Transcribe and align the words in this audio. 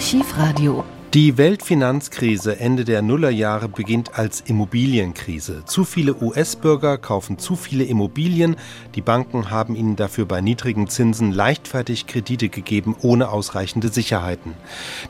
Archivradio 0.00 0.82
die 1.14 1.36
Weltfinanzkrise 1.36 2.60
Ende 2.60 2.84
der 2.84 3.02
Nullerjahre 3.02 3.68
beginnt 3.68 4.16
als 4.16 4.42
Immobilienkrise. 4.42 5.64
Zu 5.64 5.82
viele 5.82 6.14
US-Bürger 6.22 6.98
kaufen 6.98 7.36
zu 7.36 7.56
viele 7.56 7.82
Immobilien. 7.82 8.54
Die 8.94 9.00
Banken 9.00 9.50
haben 9.50 9.74
ihnen 9.74 9.96
dafür 9.96 10.24
bei 10.24 10.40
niedrigen 10.40 10.86
Zinsen 10.86 11.32
leichtfertig 11.32 12.06
Kredite 12.06 12.48
gegeben, 12.48 12.94
ohne 13.02 13.30
ausreichende 13.30 13.88
Sicherheiten. 13.88 14.54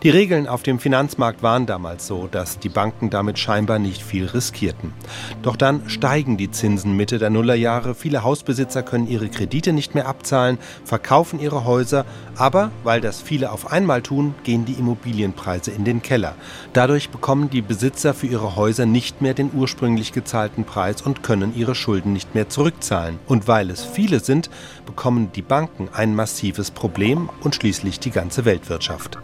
Die 0.03 0.09
Regeln 0.09 0.49
auf 0.49 0.63
dem 0.63 0.79
Finanzmarkt 0.79 1.43
waren 1.43 1.67
damals 1.67 2.07
so, 2.07 2.29
dass 2.31 2.59
die 2.59 2.71
Banken 2.71 3.11
damit 3.11 3.39
scheinbar 3.39 3.79
nicht 3.79 4.03
viel 4.03 4.25
riskierten. 4.25 4.95
Doch 5.43 5.57
dann 5.57 5.91
steigen 5.91 6.39
die 6.39 6.51
Zinsen 6.51 6.97
Mitte 6.97 7.19
der 7.19 7.29
Nullerjahre. 7.29 7.95
Viele 7.95 8.25
Hausbesitzer 8.25 8.83
können 8.83 9.07
ihre 9.07 9.29
Kredite 9.29 9.75
nicht 9.75 9.95
mehr 9.95 10.09
abzahlen, 10.09 10.57
verkaufen 10.83 11.41
ihre 11.41 11.67
Häuser. 11.67 12.07
Aber 12.37 12.71
weil 12.85 13.03
das 13.03 13.21
viele 13.21 13.53
auf 13.53 13.71
einmal 13.71 14.01
tun, 14.01 14.35
gehen 14.45 14.65
die 14.65 14.73
Immobilienpreise 14.73 15.71
in 15.73 15.85
den 15.85 15.90
den 15.91 16.03
Keller. 16.03 16.35
Dadurch 16.73 17.11
bekommen 17.11 17.51
die 17.51 17.63
Besitzer 17.63 18.15
für 18.15 18.29
ihre 18.29 18.57
Häuser 18.57 18.87
nicht 18.87 19.21
mehr 19.21 19.35
den 19.35 19.51
ursprünglich 19.53 20.13
gezahlten 20.13 20.65
Preis 20.65 21.03
und 21.03 21.23
können 21.23 21.55
ihre 21.57 21.75
Schulden 21.75 22.13
nicht 22.13 22.35
mehr 22.35 22.49
zurückzahlen. 22.49 23.19
Und 23.27 23.49
weil 23.49 23.71
es 23.71 23.85
viele 23.85 24.21
sind, 24.21 24.51
bekommen 24.87 25.33
die 25.35 25.43
Banken 25.43 25.89
ein 25.93 26.15
massives 26.15 26.71
Problem 26.71 27.29
und 27.43 27.57
schließlich 27.57 27.99
die 28.01 28.11
ganze 28.11 28.45
Weltwirtschaft. 28.45 29.19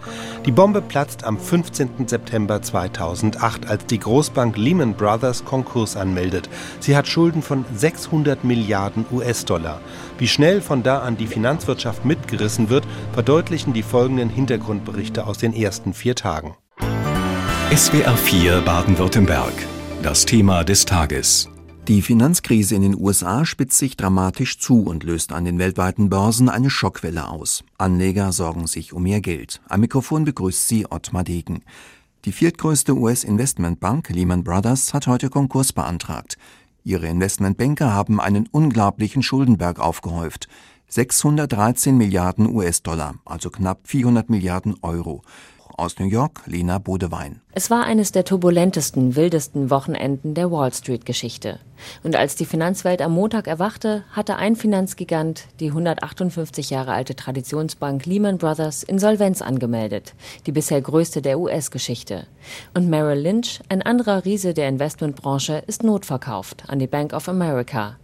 Die 0.44 0.52
Bombe 0.52 0.82
platzt 0.82 1.24
am 1.24 1.38
15. 1.38 2.08
September 2.08 2.60
2008, 2.60 3.68
als 3.68 3.86
die 3.86 4.00
Großbank 4.00 4.56
Lehman 4.56 4.94
Brothers 4.94 5.44
Konkurs 5.44 5.96
anmeldet. 5.96 6.48
Sie 6.80 6.96
hat 6.96 7.06
Schulden 7.06 7.42
von 7.42 7.64
600 7.74 8.42
Milliarden 8.44 9.06
US-Dollar. 9.12 9.80
Wie 10.18 10.28
schnell 10.28 10.60
von 10.60 10.82
da 10.82 11.00
an 11.00 11.16
die 11.16 11.26
Finanzwirtschaft 11.26 12.04
mitgerissen 12.04 12.70
wird, 12.70 12.84
verdeutlichen 13.12 13.72
die 13.72 13.82
folgenden 13.82 14.30
Hintergrundberichte 14.30 15.26
aus 15.26 15.38
den 15.38 15.52
ersten 15.52 15.94
vier 15.94 16.14
Tagen. 16.14 16.55
SWR 17.74 18.16
4 18.16 18.60
Baden-Württemberg. 18.60 19.52
Das 20.00 20.24
Thema 20.24 20.62
des 20.62 20.84
Tages. 20.84 21.48
Die 21.88 22.00
Finanzkrise 22.00 22.76
in 22.76 22.82
den 22.82 22.96
USA 22.96 23.44
spitzt 23.44 23.78
sich 23.78 23.96
dramatisch 23.96 24.60
zu 24.60 24.84
und 24.84 25.02
löst 25.02 25.32
an 25.32 25.44
den 25.44 25.58
weltweiten 25.58 26.08
Börsen 26.08 26.48
eine 26.48 26.70
Schockwelle 26.70 27.28
aus. 27.28 27.64
Anleger 27.76 28.30
sorgen 28.30 28.68
sich 28.68 28.92
um 28.92 29.02
mehr 29.02 29.20
Geld. 29.20 29.60
Am 29.68 29.80
Mikrofon 29.80 30.24
begrüßt 30.24 30.68
sie 30.68 30.86
Ottmar 30.88 31.24
Degen. 31.24 31.64
Die 32.24 32.30
viertgrößte 32.30 32.96
US-Investmentbank 32.96 34.10
Lehman 34.10 34.44
Brothers 34.44 34.94
hat 34.94 35.08
heute 35.08 35.28
Konkurs 35.28 35.72
beantragt. 35.72 36.38
Ihre 36.84 37.08
Investmentbanker 37.08 37.92
haben 37.92 38.20
einen 38.20 38.48
unglaublichen 38.48 39.24
Schuldenberg 39.24 39.80
aufgehäuft. 39.80 40.46
613 40.86 41.96
Milliarden 41.96 42.46
US-Dollar, 42.46 43.16
also 43.24 43.50
knapp 43.50 43.88
400 43.88 44.30
Milliarden 44.30 44.76
Euro. 44.82 45.22
Aus 45.76 45.98
New 45.98 46.06
York, 46.06 46.42
Lena 46.46 46.78
Bodewein. 46.78 47.42
Es 47.52 47.70
war 47.70 47.84
eines 47.84 48.10
der 48.10 48.24
turbulentesten, 48.24 49.14
wildesten 49.14 49.68
Wochenenden 49.68 50.32
der 50.34 50.50
Wall 50.50 50.72
Street-Geschichte. 50.72 51.60
Und 52.02 52.16
als 52.16 52.36
die 52.36 52.44
Finanzwelt 52.44 53.02
am 53.02 53.12
Montag 53.12 53.46
erwachte, 53.46 54.04
hatte 54.12 54.36
ein 54.36 54.56
Finanzgigant, 54.56 55.44
die 55.60 55.68
158 55.68 56.70
Jahre 56.70 56.92
alte 56.92 57.14
Traditionsbank 57.16 58.06
Lehman 58.06 58.38
Brothers, 58.38 58.82
Insolvenz 58.82 59.42
angemeldet, 59.42 60.14
die 60.46 60.52
bisher 60.52 60.80
größte 60.80 61.22
der 61.22 61.38
US-Geschichte. 61.38 62.26
Und 62.74 62.88
Merrill 62.88 63.20
Lynch, 63.20 63.60
ein 63.68 63.82
anderer 63.82 64.24
Riese 64.24 64.54
der 64.54 64.68
Investmentbranche, 64.68 65.62
ist 65.66 65.82
notverkauft 65.82 66.64
an 66.68 66.78
die 66.78 66.86
Bank 66.86 67.12
of 67.12 67.28
America. 67.28 67.96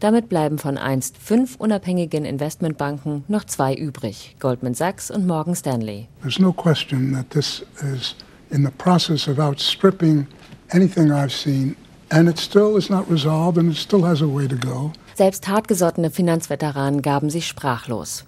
Damit 0.00 0.28
bleiben 0.28 0.58
von 0.58 0.78
einst 0.78 1.16
fünf 1.18 1.56
unabhängigen 1.56 2.24
Investmentbanken 2.24 3.24
noch 3.28 3.44
zwei 3.44 3.74
übrig, 3.74 4.36
Goldman 4.38 4.74
Sachs 4.74 5.10
und 5.10 5.26
Morgan 5.26 5.54
Stanley. 5.56 6.08
There's 6.20 6.38
no 6.38 6.52
question 6.52 7.12
that 7.14 7.30
this 7.30 7.64
is 7.82 8.14
in 8.50 8.64
the 8.64 8.70
process 8.78 9.28
of 9.28 9.38
outstripping 9.38 10.26
anything 10.70 11.10
I've 11.10 11.32
seen 11.32 11.76
and 12.10 12.28
it 12.28 12.38
still 12.38 12.76
is 12.76 12.90
not 12.90 13.10
resolved 13.10 13.58
and 13.58 13.70
it 13.70 13.76
still 13.76 14.04
has 14.04 14.22
a 14.22 14.26
way 14.26 14.46
to 14.46 14.56
go. 14.56 14.92
Selbst 15.14 15.48
hartgesottene 15.48 16.10
Finanzveteranen 16.10 17.02
gaben 17.02 17.30
sich 17.30 17.46
sprachlos. 17.46 18.24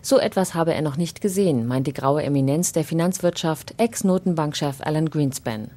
So 0.00 0.18
etwas 0.18 0.54
habe 0.54 0.74
er 0.74 0.82
noch 0.82 0.96
nicht 0.96 1.20
gesehen, 1.20 1.66
meint 1.66 1.86
die 1.86 1.92
graue 1.92 2.24
Eminenz 2.24 2.72
der 2.72 2.84
Finanzwirtschaft, 2.84 3.74
Ex-Notenbankchef 3.76 4.80
Alan 4.80 5.08
Greenspan. 5.10 5.70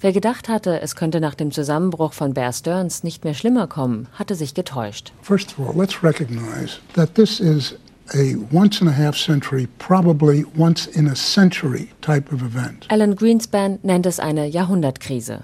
Wer 0.00 0.12
gedacht 0.12 0.48
hatte, 0.48 0.80
es 0.80 0.96
könnte 0.96 1.20
nach 1.20 1.34
dem 1.34 1.52
Zusammenbruch 1.52 2.12
von 2.12 2.34
Bear 2.34 2.52
Stearns 2.52 3.04
nicht 3.04 3.24
mehr 3.24 3.34
schlimmer 3.34 3.66
kommen, 3.68 4.08
hatte 4.12 4.34
sich 4.34 4.54
getäuscht. 4.54 5.12
First 5.22 5.54
of 5.58 5.68
all, 5.68 5.74
let's 5.76 6.02
recognize 6.02 6.78
that 6.94 7.14
this 7.14 7.40
is 7.40 7.76
a 8.12 8.34
once 8.52 8.82
and 8.82 8.90
a 8.90 8.92
half 8.92 9.16
century, 9.16 9.68
probably 9.78 10.44
once 10.56 10.86
in 10.86 11.08
a 11.08 11.14
century 11.14 11.88
type 12.00 12.34
of 12.34 12.42
event. 12.42 12.86
Alan 12.88 13.14
Greenspan 13.14 13.78
nennt 13.82 14.06
es 14.06 14.18
eine 14.18 14.46
Jahrhundertkrise. 14.46 15.42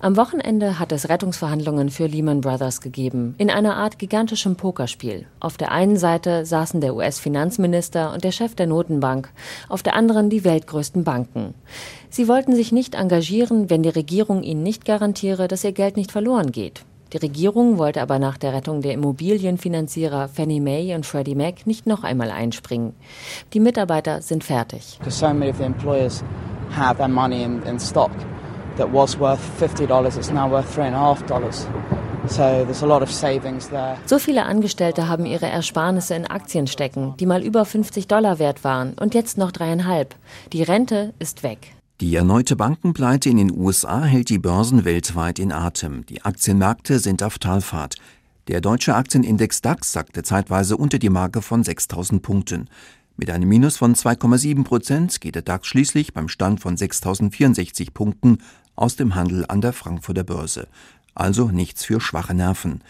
Am 0.00 0.16
Wochenende 0.16 0.78
hat 0.78 0.92
es 0.92 1.08
Rettungsverhandlungen 1.08 1.90
für 1.90 2.06
Lehman 2.06 2.40
Brothers 2.40 2.80
gegeben, 2.80 3.34
in 3.38 3.50
einer 3.50 3.76
Art 3.76 3.98
gigantischem 3.98 4.56
Pokerspiel. 4.56 5.26
Auf 5.40 5.56
der 5.56 5.72
einen 5.72 5.96
Seite 5.96 6.46
saßen 6.46 6.80
der 6.80 6.94
US-Finanzminister 6.94 8.12
und 8.12 8.24
der 8.24 8.32
Chef 8.32 8.54
der 8.54 8.66
Notenbank, 8.66 9.30
auf 9.68 9.82
der 9.82 9.94
anderen 9.94 10.30
die 10.30 10.44
weltgrößten 10.44 11.04
Banken. 11.04 11.54
Sie 12.10 12.28
wollten 12.28 12.54
sich 12.54 12.72
nicht 12.72 12.94
engagieren, 12.94 13.70
wenn 13.70 13.82
die 13.82 13.88
Regierung 13.88 14.42
ihnen 14.42 14.62
nicht 14.62 14.84
garantiere, 14.84 15.48
dass 15.48 15.64
ihr 15.64 15.72
Geld 15.72 15.96
nicht 15.96 16.12
verloren 16.12 16.52
geht. 16.52 16.84
Die 17.12 17.18
Regierung 17.18 17.78
wollte 17.78 18.02
aber 18.02 18.18
nach 18.18 18.38
der 18.38 18.52
Rettung 18.52 18.82
der 18.82 18.92
Immobilienfinanzierer 18.92 20.26
Fannie 20.26 20.60
Mae 20.60 20.96
und 20.96 21.06
Freddie 21.06 21.36
Mac 21.36 21.64
nicht 21.64 21.86
noch 21.86 22.02
einmal 22.02 22.32
einspringen. 22.32 22.92
Die 23.52 23.60
Mitarbeiter 23.60 24.20
sind 24.20 24.42
fertig. 24.42 24.98
That 28.76 28.92
was 28.92 29.18
worth 29.18 29.40
$50, 29.60 30.16
it's 30.16 30.30
now 30.30 30.50
worth 30.50 30.76
$3.5. 30.76 31.66
So 32.26 32.64
there's 32.64 32.82
a 32.82 32.86
lot 32.86 33.02
of 33.02 33.10
savings 33.10 33.68
there. 33.68 33.98
So 34.06 34.18
viele 34.18 34.46
Angestellte 34.46 35.08
haben 35.08 35.26
ihre 35.26 35.46
Ersparnisse 35.46 36.14
in 36.14 36.26
Aktien 36.26 36.66
stecken, 36.66 37.14
die 37.20 37.26
mal 37.26 37.42
über 37.42 37.64
50 37.64 38.08
Dollar 38.08 38.38
wert 38.38 38.64
waren 38.64 38.94
und 38.94 39.14
jetzt 39.14 39.36
noch 39.36 39.52
dreieinhalb. 39.52 40.14
Die 40.52 40.62
Rente 40.62 41.12
ist 41.18 41.42
weg. 41.42 41.74
Die 42.00 42.16
erneute 42.16 42.56
Bankenpleite 42.56 43.28
in 43.28 43.36
den 43.36 43.56
USA 43.56 44.02
hält 44.02 44.28
die 44.28 44.38
Börsen 44.38 44.84
weltweit 44.84 45.38
in 45.38 45.52
Atem. 45.52 46.06
Die 46.06 46.22
Aktienmärkte 46.22 46.98
sind 46.98 47.22
auf 47.22 47.38
Talfahrt. 47.38 47.96
Der 48.48 48.60
deutsche 48.60 48.94
Aktienindex 48.94 49.62
DAX 49.62 49.92
sackte 49.92 50.22
zeitweise 50.22 50.76
unter 50.76 50.98
die 50.98 51.10
Marke 51.10 51.40
von 51.40 51.62
6000 51.62 52.20
Punkten. 52.20 52.68
Mit 53.16 53.30
einem 53.30 53.48
Minus 53.48 53.76
von 53.76 53.94
2,7 53.94 54.64
Prozent 54.64 55.20
geht 55.20 55.36
der 55.36 55.42
DAX 55.42 55.68
schließlich 55.68 56.12
beim 56.14 56.28
Stand 56.28 56.60
von 56.60 56.76
6064 56.76 57.94
Punkten 57.94 58.38
aus 58.76 58.96
dem 58.96 59.14
Handel 59.14 59.44
an 59.48 59.60
der 59.60 59.72
Frankfurter 59.72 60.24
Börse. 60.24 60.68
Also 61.14 61.48
nichts 61.48 61.84
für 61.84 62.00
schwache 62.00 62.34
Nerven. 62.34 62.82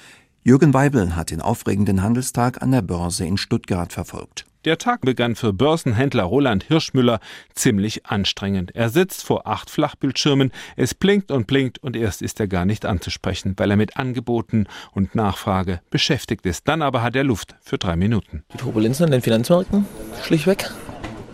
Jürgen 0.42 0.74
Weibel 0.74 1.16
hat 1.16 1.30
den 1.30 1.40
aufregenden 1.40 2.02
Handelstag 2.02 2.62
an 2.62 2.70
der 2.70 2.82
Börse 2.82 3.24
in 3.24 3.36
Stuttgart 3.36 3.92
verfolgt. 3.92 4.44
Der 4.64 4.78
Tag 4.78 5.02
begann 5.02 5.36
für 5.36 5.52
Börsenhändler 5.52 6.22
Roland 6.22 6.64
Hirschmüller 6.64 7.20
ziemlich 7.54 8.06
anstrengend. 8.06 8.74
Er 8.74 8.88
sitzt 8.88 9.22
vor 9.22 9.46
acht 9.46 9.68
Flachbildschirmen, 9.68 10.52
es 10.76 10.94
blinkt 10.94 11.30
und 11.30 11.46
blinkt 11.46 11.78
und 11.78 11.96
erst 11.96 12.22
ist 12.22 12.40
er 12.40 12.48
gar 12.48 12.64
nicht 12.64 12.86
anzusprechen, 12.86 13.54
weil 13.58 13.70
er 13.70 13.76
mit 13.76 13.98
Angeboten 13.98 14.66
und 14.92 15.14
Nachfrage 15.14 15.80
beschäftigt 15.90 16.46
ist. 16.46 16.66
Dann 16.66 16.80
aber 16.80 17.02
hat 17.02 17.14
er 17.14 17.24
Luft 17.24 17.56
für 17.60 17.76
drei 17.76 17.96
Minuten. 17.96 18.42
Die 18.54 18.56
Turbulenzen 18.56 19.04
an 19.04 19.10
den 19.10 19.20
Finanzmärkten, 19.20 19.84
schlichtweg. 20.22 20.70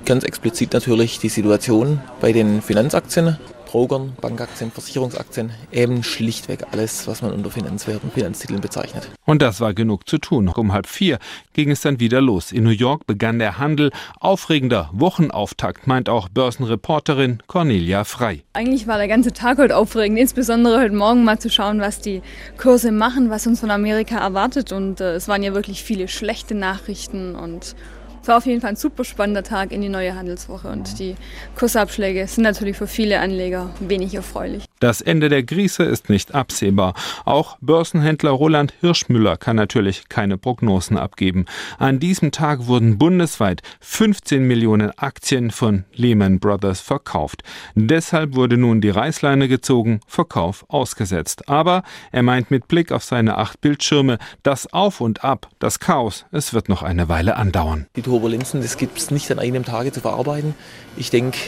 Ganz 0.06 0.24
explizit 0.24 0.72
natürlich 0.72 1.20
die 1.20 1.28
Situation 1.28 2.00
bei 2.20 2.32
den 2.32 2.62
Finanzaktien. 2.62 3.38
Brokern, 3.70 4.14
Bankaktien, 4.20 4.72
Versicherungsaktien, 4.72 5.52
eben 5.70 6.02
schlichtweg 6.02 6.66
alles, 6.72 7.06
was 7.06 7.22
man 7.22 7.32
unter 7.32 7.52
Finanzwerten, 7.52 8.10
Finanztiteln 8.10 8.60
bezeichnet. 8.60 9.08
Und 9.24 9.42
das 9.42 9.60
war 9.60 9.74
genug 9.74 10.08
zu 10.08 10.18
tun. 10.18 10.48
Um 10.48 10.72
halb 10.72 10.88
vier 10.88 11.20
ging 11.52 11.70
es 11.70 11.80
dann 11.80 12.00
wieder 12.00 12.20
los. 12.20 12.50
In 12.50 12.64
New 12.64 12.70
York 12.70 13.06
begann 13.06 13.38
der 13.38 13.58
Handel. 13.58 13.92
Aufregender 14.18 14.90
Wochenauftakt, 14.92 15.86
meint 15.86 16.08
auch 16.08 16.28
Börsenreporterin 16.28 17.44
Cornelia 17.46 18.02
Frei. 18.02 18.42
Eigentlich 18.54 18.88
war 18.88 18.98
der 18.98 19.06
ganze 19.06 19.32
Tag 19.32 19.58
heute 19.58 19.76
aufregend, 19.76 20.18
insbesondere 20.18 20.80
heute 20.80 20.94
Morgen 20.96 21.22
mal 21.22 21.38
zu 21.38 21.48
schauen, 21.48 21.80
was 21.80 22.00
die 22.00 22.22
Kurse 22.58 22.90
machen, 22.90 23.30
was 23.30 23.46
uns 23.46 23.60
von 23.60 23.70
Amerika 23.70 24.18
erwartet. 24.18 24.72
Und 24.72 25.00
äh, 25.00 25.14
es 25.14 25.28
waren 25.28 25.44
ja 25.44 25.54
wirklich 25.54 25.84
viele 25.84 26.08
schlechte 26.08 26.56
Nachrichten 26.56 27.36
und 27.36 27.76
es 28.22 28.28
war 28.28 28.36
auf 28.36 28.46
jeden 28.46 28.60
Fall 28.60 28.70
ein 28.70 28.76
super 28.76 29.04
spannender 29.04 29.42
Tag 29.42 29.72
in 29.72 29.80
die 29.80 29.88
neue 29.88 30.14
Handelswoche 30.14 30.68
und 30.68 30.98
die 30.98 31.16
Kursabschläge 31.56 32.26
sind 32.26 32.44
natürlich 32.44 32.76
für 32.76 32.86
viele 32.86 33.20
Anleger 33.20 33.70
wenig 33.80 34.14
erfreulich. 34.14 34.64
Das 34.80 35.00
Ende 35.00 35.28
der 35.28 35.42
Krise 35.42 35.84
ist 35.84 36.08
nicht 36.08 36.34
absehbar. 36.34 36.94
Auch 37.24 37.58
Börsenhändler 37.60 38.30
Roland 38.30 38.72
Hirschmüller 38.80 39.36
kann 39.36 39.56
natürlich 39.56 40.08
keine 40.08 40.38
Prognosen 40.38 40.96
abgeben. 40.96 41.46
An 41.78 41.98
diesem 41.98 42.32
Tag 42.32 42.66
wurden 42.66 42.98
bundesweit 42.98 43.62
15 43.80 44.42
Millionen 44.46 44.90
Aktien 44.98 45.50
von 45.50 45.84
Lehman 45.94 46.40
Brothers 46.40 46.80
verkauft. 46.80 47.42
Deshalb 47.74 48.34
wurde 48.34 48.56
nun 48.56 48.80
die 48.80 48.90
Reißleine 48.90 49.48
gezogen, 49.48 50.00
Verkauf 50.06 50.64
ausgesetzt. 50.68 51.48
Aber 51.48 51.82
er 52.12 52.22
meint 52.22 52.50
mit 52.50 52.68
Blick 52.68 52.92
auf 52.92 53.04
seine 53.04 53.36
acht 53.36 53.60
Bildschirme, 53.60 54.18
das 54.42 54.72
Auf 54.72 55.00
und 55.00 55.24
Ab, 55.24 55.48
das 55.58 55.78
Chaos, 55.78 56.26
es 56.32 56.54
wird 56.54 56.68
noch 56.68 56.82
eine 56.82 57.08
Weile 57.08 57.36
andauern. 57.36 57.86
Die 57.96 58.02
Turbulenzen, 58.10 58.60
das 58.60 58.76
gibt 58.76 58.98
es 58.98 59.12
nicht 59.12 59.30
an 59.30 59.38
einem 59.38 59.64
Tage 59.64 59.92
zu 59.92 60.00
verarbeiten. 60.00 60.54
Ich 60.96 61.10
denke, 61.10 61.38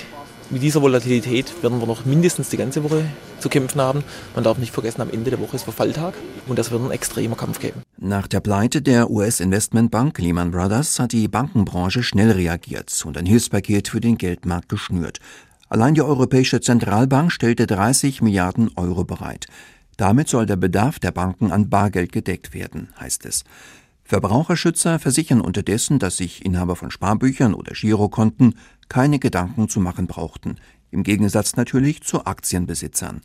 Mit 0.52 0.62
dieser 0.62 0.82
Volatilität 0.82 1.62
werden 1.62 1.80
wir 1.80 1.86
noch 1.86 2.04
mindestens 2.04 2.50
die 2.50 2.58
ganze 2.58 2.84
Woche 2.84 3.06
zu 3.38 3.48
kämpfen 3.48 3.80
haben. 3.80 4.04
Man 4.34 4.44
darf 4.44 4.58
nicht 4.58 4.74
vergessen, 4.74 5.00
am 5.00 5.08
Ende 5.10 5.30
der 5.30 5.40
Woche 5.40 5.56
ist 5.56 5.62
Verfalltag 5.62 6.12
und 6.46 6.58
das 6.58 6.70
wird 6.70 6.82
ein 6.82 6.90
extremer 6.90 7.36
Kampf 7.36 7.58
geben. 7.58 7.80
Nach 7.96 8.26
der 8.26 8.40
Pleite 8.40 8.82
der 8.82 9.10
US-Investmentbank 9.10 10.18
Lehman 10.18 10.50
Brothers 10.50 11.00
hat 11.00 11.12
die 11.12 11.26
Bankenbranche 11.26 12.02
schnell 12.02 12.32
reagiert 12.32 13.02
und 13.06 13.16
ein 13.16 13.24
Hilfspaket 13.24 13.88
für 13.88 14.00
den 14.02 14.18
Geldmarkt 14.18 14.68
geschnürt. 14.68 15.20
Allein 15.70 15.94
die 15.94 16.02
Europäische 16.02 16.60
Zentralbank 16.60 17.32
stellte 17.32 17.66
30 17.66 18.20
Milliarden 18.20 18.70
Euro 18.76 19.04
bereit. 19.04 19.46
Damit 19.96 20.28
soll 20.28 20.44
der 20.44 20.56
Bedarf 20.56 20.98
der 20.98 21.12
Banken 21.12 21.50
an 21.50 21.70
Bargeld 21.70 22.12
gedeckt 22.12 22.52
werden, 22.52 22.90
heißt 23.00 23.24
es. 23.24 23.44
Verbraucherschützer 24.12 24.98
versichern 24.98 25.40
unterdessen, 25.40 25.98
dass 25.98 26.18
sich 26.18 26.44
Inhaber 26.44 26.76
von 26.76 26.90
Sparbüchern 26.90 27.54
oder 27.54 27.72
Girokonten 27.72 28.58
keine 28.90 29.18
Gedanken 29.18 29.70
zu 29.70 29.80
machen 29.80 30.06
brauchten, 30.06 30.56
im 30.90 31.02
Gegensatz 31.02 31.56
natürlich 31.56 32.02
zu 32.02 32.26
Aktienbesitzern. 32.26 33.22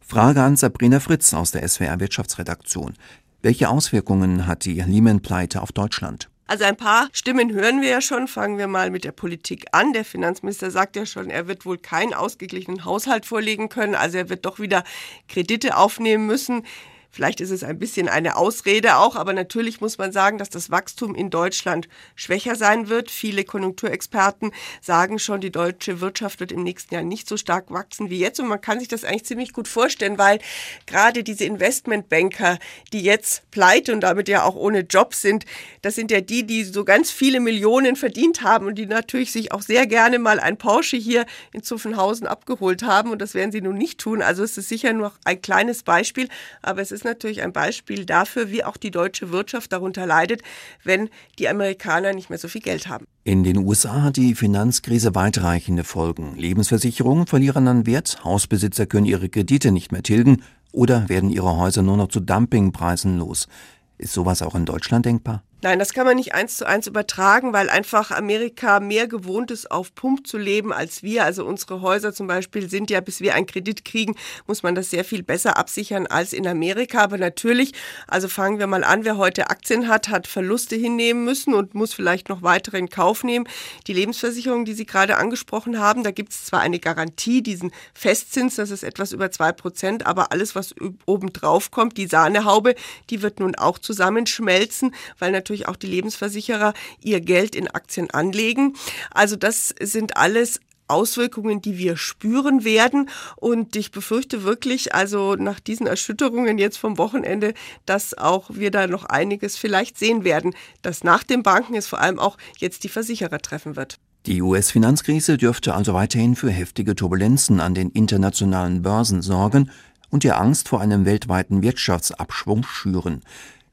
Frage 0.00 0.42
an 0.42 0.56
Sabrina 0.56 0.98
Fritz 0.98 1.34
aus 1.34 1.50
der 1.50 1.68
SWR 1.68 2.00
Wirtschaftsredaktion. 2.00 2.94
Welche 3.42 3.68
Auswirkungen 3.68 4.46
hat 4.46 4.64
die 4.64 4.80
Lehman-Pleite 4.80 5.60
auf 5.60 5.72
Deutschland? 5.72 6.30
Also 6.46 6.64
ein 6.64 6.78
paar 6.78 7.10
Stimmen 7.12 7.52
hören 7.52 7.82
wir 7.82 7.90
ja 7.90 8.00
schon. 8.00 8.26
Fangen 8.26 8.56
wir 8.56 8.66
mal 8.66 8.88
mit 8.88 9.04
der 9.04 9.12
Politik 9.12 9.66
an. 9.72 9.92
Der 9.92 10.06
Finanzminister 10.06 10.70
sagt 10.70 10.96
ja 10.96 11.04
schon, 11.04 11.28
er 11.28 11.48
wird 11.48 11.66
wohl 11.66 11.76
keinen 11.76 12.14
ausgeglichenen 12.14 12.86
Haushalt 12.86 13.26
vorlegen 13.26 13.68
können. 13.68 13.94
Also 13.94 14.16
er 14.16 14.30
wird 14.30 14.46
doch 14.46 14.58
wieder 14.58 14.84
Kredite 15.28 15.76
aufnehmen 15.76 16.24
müssen. 16.26 16.62
Vielleicht 17.12 17.40
ist 17.40 17.50
es 17.50 17.64
ein 17.64 17.78
bisschen 17.78 18.08
eine 18.08 18.36
Ausrede 18.36 18.96
auch, 18.96 19.16
aber 19.16 19.32
natürlich 19.32 19.80
muss 19.80 19.98
man 19.98 20.12
sagen, 20.12 20.38
dass 20.38 20.48
das 20.48 20.70
Wachstum 20.70 21.16
in 21.16 21.28
Deutschland 21.28 21.88
schwächer 22.14 22.54
sein 22.54 22.88
wird. 22.88 23.10
Viele 23.10 23.42
Konjunkturexperten 23.42 24.52
sagen 24.80 25.18
schon, 25.18 25.40
die 25.40 25.50
deutsche 25.50 26.00
Wirtschaft 26.00 26.38
wird 26.38 26.52
im 26.52 26.62
nächsten 26.62 26.94
Jahr 26.94 27.02
nicht 27.02 27.28
so 27.28 27.36
stark 27.36 27.72
wachsen 27.72 28.10
wie 28.10 28.20
jetzt. 28.20 28.38
Und 28.38 28.46
man 28.46 28.60
kann 28.60 28.78
sich 28.78 28.86
das 28.86 29.04
eigentlich 29.04 29.24
ziemlich 29.24 29.52
gut 29.52 29.66
vorstellen, 29.66 30.18
weil 30.18 30.38
gerade 30.86 31.24
diese 31.24 31.44
Investmentbanker, 31.44 32.58
die 32.92 33.02
jetzt 33.02 33.50
pleite 33.50 33.92
und 33.92 34.02
damit 34.02 34.28
ja 34.28 34.44
auch 34.44 34.54
ohne 34.54 34.80
Job 34.80 35.14
sind, 35.14 35.46
das 35.82 35.96
sind 35.96 36.12
ja 36.12 36.20
die, 36.20 36.46
die 36.46 36.62
so 36.62 36.84
ganz 36.84 37.10
viele 37.10 37.40
Millionen 37.40 37.96
verdient 37.96 38.42
haben 38.42 38.66
und 38.66 38.76
die 38.76 38.86
natürlich 38.86 39.32
sich 39.32 39.50
auch 39.50 39.62
sehr 39.62 39.88
gerne 39.88 40.20
mal 40.20 40.38
ein 40.38 40.58
Porsche 40.58 40.96
hier 40.96 41.26
in 41.52 41.64
Zuffenhausen 41.64 42.28
abgeholt 42.28 42.84
haben. 42.84 43.10
Und 43.10 43.20
das 43.20 43.34
werden 43.34 43.50
sie 43.50 43.62
nun 43.62 43.76
nicht 43.76 43.98
tun. 43.98 44.22
Also 44.22 44.44
es 44.44 44.56
ist 44.56 44.68
sicher 44.68 44.92
nur 44.92 45.12
ein 45.24 45.42
kleines 45.42 45.82
Beispiel, 45.82 46.28
aber 46.62 46.80
es 46.80 46.92
ist 46.92 46.99
ist 47.00 47.04
natürlich 47.04 47.42
ein 47.42 47.52
Beispiel 47.52 48.04
dafür, 48.04 48.50
wie 48.50 48.62
auch 48.62 48.76
die 48.76 48.90
deutsche 48.90 49.32
Wirtschaft 49.32 49.72
darunter 49.72 50.06
leidet, 50.06 50.42
wenn 50.84 51.08
die 51.38 51.48
Amerikaner 51.48 52.12
nicht 52.12 52.28
mehr 52.28 52.38
so 52.38 52.46
viel 52.46 52.60
Geld 52.60 52.88
haben. 52.88 53.06
In 53.24 53.42
den 53.42 53.56
USA 53.56 54.02
hat 54.02 54.16
die 54.16 54.34
Finanzkrise 54.34 55.14
weitreichende 55.14 55.82
Folgen. 55.82 56.36
Lebensversicherungen 56.36 57.26
verlieren 57.26 57.68
an 57.68 57.86
Wert, 57.86 58.22
Hausbesitzer 58.22 58.84
können 58.84 59.06
ihre 59.06 59.30
Kredite 59.30 59.72
nicht 59.72 59.92
mehr 59.92 60.02
tilgen 60.02 60.42
oder 60.72 61.08
werden 61.08 61.30
ihre 61.30 61.56
Häuser 61.56 61.80
nur 61.80 61.96
noch 61.96 62.08
zu 62.08 62.20
Dumpingpreisen 62.20 63.18
los. 63.18 63.48
Ist 63.96 64.12
sowas 64.12 64.42
auch 64.42 64.54
in 64.54 64.66
Deutschland 64.66 65.06
denkbar? 65.06 65.42
Nein, 65.62 65.78
das 65.78 65.92
kann 65.92 66.06
man 66.06 66.16
nicht 66.16 66.32
eins 66.32 66.56
zu 66.56 66.66
eins 66.66 66.86
übertragen, 66.86 67.52
weil 67.52 67.68
einfach 67.68 68.10
Amerika 68.10 68.80
mehr 68.80 69.06
gewohnt 69.06 69.50
ist, 69.50 69.70
auf 69.70 69.94
Pump 69.94 70.26
zu 70.26 70.38
leben 70.38 70.72
als 70.72 71.02
wir. 71.02 71.22
Also 71.24 71.44
unsere 71.44 71.82
Häuser 71.82 72.14
zum 72.14 72.26
Beispiel 72.26 72.70
sind 72.70 72.88
ja, 72.88 73.02
bis 73.02 73.20
wir 73.20 73.34
einen 73.34 73.44
Kredit 73.44 73.84
kriegen, 73.84 74.16
muss 74.46 74.62
man 74.62 74.74
das 74.74 74.88
sehr 74.88 75.04
viel 75.04 75.22
besser 75.22 75.58
absichern 75.58 76.06
als 76.06 76.32
in 76.32 76.46
Amerika. 76.46 77.02
Aber 77.02 77.18
natürlich, 77.18 77.72
also 78.08 78.26
fangen 78.26 78.58
wir 78.58 78.66
mal 78.68 78.84
an, 78.84 79.04
wer 79.04 79.18
heute 79.18 79.50
Aktien 79.50 79.86
hat, 79.86 80.08
hat 80.08 80.26
Verluste 80.26 80.76
hinnehmen 80.76 81.26
müssen 81.26 81.52
und 81.52 81.74
muss 81.74 81.92
vielleicht 81.92 82.30
noch 82.30 82.40
weitere 82.40 82.78
in 82.78 82.88
Kauf 82.88 83.22
nehmen. 83.22 83.46
Die 83.86 83.92
Lebensversicherung, 83.92 84.64
die 84.64 84.72
Sie 84.72 84.86
gerade 84.86 85.18
angesprochen 85.18 85.78
haben, 85.78 86.04
da 86.04 86.10
gibt 86.10 86.32
es 86.32 86.46
zwar 86.46 86.60
eine 86.60 86.78
Garantie, 86.78 87.42
diesen 87.42 87.70
Festzins, 87.92 88.56
das 88.56 88.70
ist 88.70 88.82
etwas 88.82 89.12
über 89.12 89.30
zwei 89.30 89.52
Prozent, 89.52 90.06
aber 90.06 90.32
alles, 90.32 90.54
was 90.54 90.74
oben 91.04 91.34
drauf 91.34 91.70
kommt, 91.70 91.98
die 91.98 92.06
Sahnehaube, 92.06 92.76
die 93.10 93.20
wird 93.20 93.40
nun 93.40 93.56
auch 93.56 93.78
zusammenschmelzen, 93.78 94.94
weil 95.18 95.32
natürlich 95.32 95.49
natürlich 95.50 95.68
auch 95.68 95.76
die 95.76 95.88
Lebensversicherer 95.88 96.72
ihr 97.02 97.20
Geld 97.20 97.56
in 97.56 97.68
Aktien 97.68 98.10
anlegen. 98.10 98.74
Also 99.10 99.34
das 99.34 99.74
sind 99.80 100.16
alles 100.16 100.60
Auswirkungen, 100.86 101.60
die 101.60 101.76
wir 101.76 101.96
spüren 101.96 102.64
werden. 102.64 103.10
Und 103.36 103.76
ich 103.76 103.90
befürchte 103.90 104.44
wirklich, 104.44 104.94
also 104.94 105.34
nach 105.34 105.60
diesen 105.60 105.86
Erschütterungen 105.86 106.58
jetzt 106.58 106.78
vom 106.78 106.98
Wochenende, 106.98 107.54
dass 107.84 108.16
auch 108.16 108.50
wir 108.50 108.70
da 108.70 108.86
noch 108.86 109.04
einiges 109.04 109.56
vielleicht 109.56 109.98
sehen 109.98 110.24
werden, 110.24 110.54
dass 110.82 111.04
nach 111.04 111.24
den 111.24 111.42
Banken 111.42 111.74
es 111.74 111.86
vor 111.86 112.00
allem 112.00 112.18
auch 112.18 112.36
jetzt 112.58 112.84
die 112.84 112.88
Versicherer 112.88 113.38
treffen 113.38 113.76
wird. 113.76 113.98
Die 114.26 114.42
US-Finanzkrise 114.42 115.38
dürfte 115.38 115.74
also 115.74 115.94
weiterhin 115.94 116.36
für 116.36 116.50
heftige 116.50 116.94
Turbulenzen 116.94 117.60
an 117.60 117.74
den 117.74 117.90
internationalen 117.90 118.82
Börsen 118.82 119.22
sorgen 119.22 119.70
und 120.10 120.24
die 120.24 120.32
Angst 120.32 120.68
vor 120.68 120.80
einem 120.80 121.06
weltweiten 121.06 121.62
Wirtschaftsabschwung 121.62 122.64
schüren. 122.64 123.22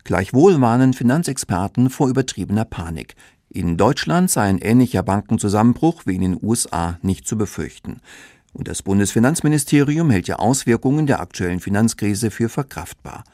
Gleichwohl 0.08 0.62
warnen 0.62 0.94
Finanzexperten 0.94 1.90
vor 1.90 2.08
übertriebener 2.08 2.64
Panik. 2.64 3.16
In 3.50 3.76
Deutschland 3.76 4.32
sei 4.32 4.44
ein 4.44 4.58
ähnlicher 4.58 5.04
Bankenzusammenbruch 5.04 6.04
wie 6.06 6.16
in 6.16 6.22
den 6.22 6.40
USA 6.42 6.98
nicht 7.02 7.28
zu 7.28 7.38
befürchten. 7.38 8.00
Und 8.54 8.70
das 8.70 8.84
Bundesfinanzministerium 8.84 10.10
hält 10.10 10.30
die 10.30 10.34
Auswirkungen 10.34 11.08
der 11.08 11.20
aktuellen 11.20 11.60
Finanzkrise 11.60 12.32
für 12.32 12.48
verkraftbar. 12.48 13.26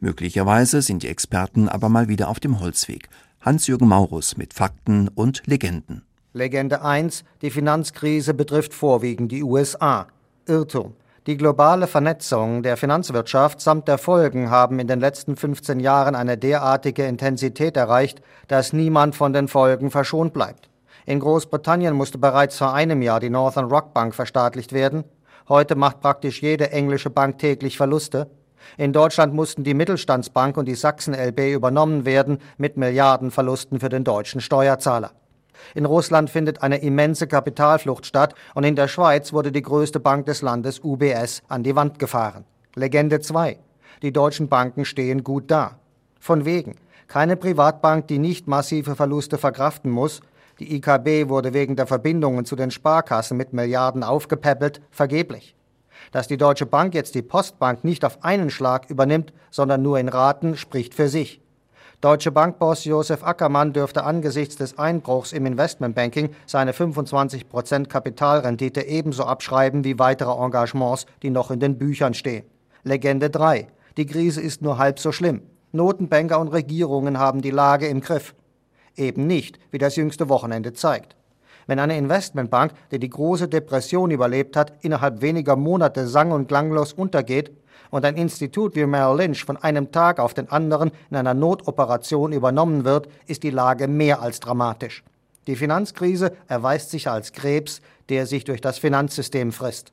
Möglicherweise 0.00 0.82
sind 0.82 1.04
die 1.04 1.08
Experten 1.08 1.68
aber 1.68 1.88
mal 1.88 2.08
wieder 2.08 2.28
auf 2.28 2.40
dem 2.40 2.58
Holzweg. 2.58 3.08
Hans-Jürgen 3.40 3.86
Maurus 3.86 4.36
mit 4.36 4.52
Fakten 4.52 5.06
und 5.06 5.44
Legenden. 5.46 6.02
Legende 6.32 6.82
1. 6.82 7.22
Die 7.40 7.52
Finanzkrise 7.52 8.34
betrifft 8.34 8.74
vorwiegend 8.74 9.30
die 9.30 9.44
USA. 9.44 10.08
Irrtum. 10.48 10.94
Die 11.26 11.36
globale 11.36 11.88
Vernetzung 11.88 12.62
der 12.62 12.76
Finanzwirtschaft 12.76 13.60
samt 13.60 13.88
der 13.88 13.98
Folgen 13.98 14.48
haben 14.48 14.78
in 14.78 14.86
den 14.86 15.00
letzten 15.00 15.34
15 15.34 15.80
Jahren 15.80 16.14
eine 16.14 16.38
derartige 16.38 17.04
Intensität 17.04 17.76
erreicht, 17.76 18.22
dass 18.46 18.72
niemand 18.72 19.16
von 19.16 19.32
den 19.32 19.48
Folgen 19.48 19.90
verschont 19.90 20.32
bleibt. 20.32 20.70
In 21.04 21.18
Großbritannien 21.18 21.94
musste 21.94 22.18
bereits 22.18 22.58
vor 22.58 22.74
einem 22.74 23.02
Jahr 23.02 23.18
die 23.18 23.30
Northern 23.30 23.64
Rock 23.64 23.92
Bank 23.92 24.14
verstaatlicht 24.14 24.72
werden. 24.72 25.02
Heute 25.48 25.74
macht 25.74 26.00
praktisch 26.00 26.42
jede 26.42 26.70
englische 26.70 27.10
Bank 27.10 27.38
täglich 27.38 27.76
Verluste. 27.76 28.30
In 28.76 28.92
Deutschland 28.92 29.34
mussten 29.34 29.64
die 29.64 29.74
Mittelstandsbank 29.74 30.56
und 30.56 30.66
die 30.66 30.76
Sachsen 30.76 31.12
LB 31.12 31.40
übernommen 31.54 32.04
werden 32.04 32.38
mit 32.56 32.76
Milliardenverlusten 32.76 33.80
für 33.80 33.88
den 33.88 34.04
deutschen 34.04 34.40
Steuerzahler. 34.40 35.10
In 35.74 35.84
Russland 35.84 36.30
findet 36.30 36.62
eine 36.62 36.78
immense 36.78 37.26
Kapitalflucht 37.26 38.06
statt 38.06 38.34
und 38.54 38.64
in 38.64 38.76
der 38.76 38.88
Schweiz 38.88 39.32
wurde 39.32 39.52
die 39.52 39.62
größte 39.62 40.00
Bank 40.00 40.26
des 40.26 40.42
Landes 40.42 40.80
UBS 40.82 41.42
an 41.48 41.62
die 41.62 41.76
Wand 41.76 41.98
gefahren. 41.98 42.44
Legende 42.74 43.20
2. 43.20 43.58
Die 44.02 44.12
deutschen 44.12 44.48
Banken 44.48 44.84
stehen 44.84 45.24
gut 45.24 45.50
da. 45.50 45.78
Von 46.20 46.44
wegen. 46.44 46.74
Keine 47.08 47.36
Privatbank, 47.36 48.08
die 48.08 48.18
nicht 48.18 48.48
massive 48.48 48.96
Verluste 48.96 49.38
verkraften 49.38 49.90
muss. 49.90 50.20
Die 50.58 50.74
IKB 50.76 51.28
wurde 51.28 51.54
wegen 51.54 51.76
der 51.76 51.86
Verbindungen 51.86 52.44
zu 52.44 52.56
den 52.56 52.70
Sparkassen 52.70 53.36
mit 53.36 53.52
Milliarden 53.52 54.02
aufgepäppelt, 54.02 54.80
vergeblich. 54.90 55.54
Dass 56.12 56.28
die 56.28 56.36
Deutsche 56.36 56.66
Bank 56.66 56.94
jetzt 56.94 57.14
die 57.14 57.22
Postbank 57.22 57.84
nicht 57.84 58.04
auf 58.04 58.24
einen 58.24 58.50
Schlag 58.50 58.90
übernimmt, 58.90 59.32
sondern 59.50 59.82
nur 59.82 59.98
in 59.98 60.08
Raten, 60.08 60.56
spricht 60.56 60.94
für 60.94 61.08
sich. 61.08 61.40
Deutsche 62.06 62.30
Bankboss 62.30 62.84
Josef 62.84 63.24
Ackermann 63.24 63.72
dürfte 63.72 64.04
angesichts 64.04 64.54
des 64.54 64.78
Einbruchs 64.78 65.32
im 65.32 65.44
Investmentbanking 65.44 66.30
seine 66.46 66.70
25% 66.70 67.88
Kapitalrendite 67.88 68.82
ebenso 68.82 69.24
abschreiben 69.24 69.82
wie 69.82 69.98
weitere 69.98 70.30
Engagements, 70.30 71.06
die 71.24 71.30
noch 71.30 71.50
in 71.50 71.58
den 71.58 71.78
Büchern 71.78 72.14
stehen. 72.14 72.44
Legende 72.84 73.28
3. 73.28 73.66
Die 73.96 74.06
Krise 74.06 74.40
ist 74.40 74.62
nur 74.62 74.78
halb 74.78 75.00
so 75.00 75.10
schlimm. 75.10 75.42
Notenbanker 75.72 76.38
und 76.38 76.46
Regierungen 76.46 77.18
haben 77.18 77.42
die 77.42 77.50
Lage 77.50 77.88
im 77.88 78.00
Griff. 78.00 78.36
Eben 78.94 79.26
nicht, 79.26 79.58
wie 79.72 79.78
das 79.78 79.96
jüngste 79.96 80.28
Wochenende 80.28 80.74
zeigt. 80.74 81.16
Wenn 81.66 81.80
eine 81.80 81.98
Investmentbank, 81.98 82.70
die 82.92 83.00
die 83.00 83.10
große 83.10 83.48
Depression 83.48 84.12
überlebt 84.12 84.56
hat, 84.56 84.74
innerhalb 84.82 85.22
weniger 85.22 85.56
Monate 85.56 86.06
sang- 86.06 86.30
und 86.30 86.46
klanglos 86.46 86.92
untergeht, 86.92 87.50
und 87.90 88.04
ein 88.04 88.16
Institut 88.16 88.76
wie 88.76 88.86
Merrill 88.86 89.18
Lynch 89.18 89.44
von 89.44 89.56
einem 89.56 89.92
Tag 89.92 90.18
auf 90.18 90.34
den 90.34 90.50
anderen 90.50 90.90
in 91.10 91.16
einer 91.16 91.34
Notoperation 91.34 92.32
übernommen 92.32 92.84
wird, 92.84 93.08
ist 93.26 93.42
die 93.42 93.50
Lage 93.50 93.88
mehr 93.88 94.20
als 94.20 94.40
dramatisch. 94.40 95.04
Die 95.46 95.56
Finanzkrise 95.56 96.32
erweist 96.48 96.90
sich 96.90 97.08
als 97.08 97.32
Krebs, 97.32 97.80
der 98.08 98.26
sich 98.26 98.44
durch 98.44 98.60
das 98.60 98.78
Finanzsystem 98.78 99.52
frisst. 99.52 99.92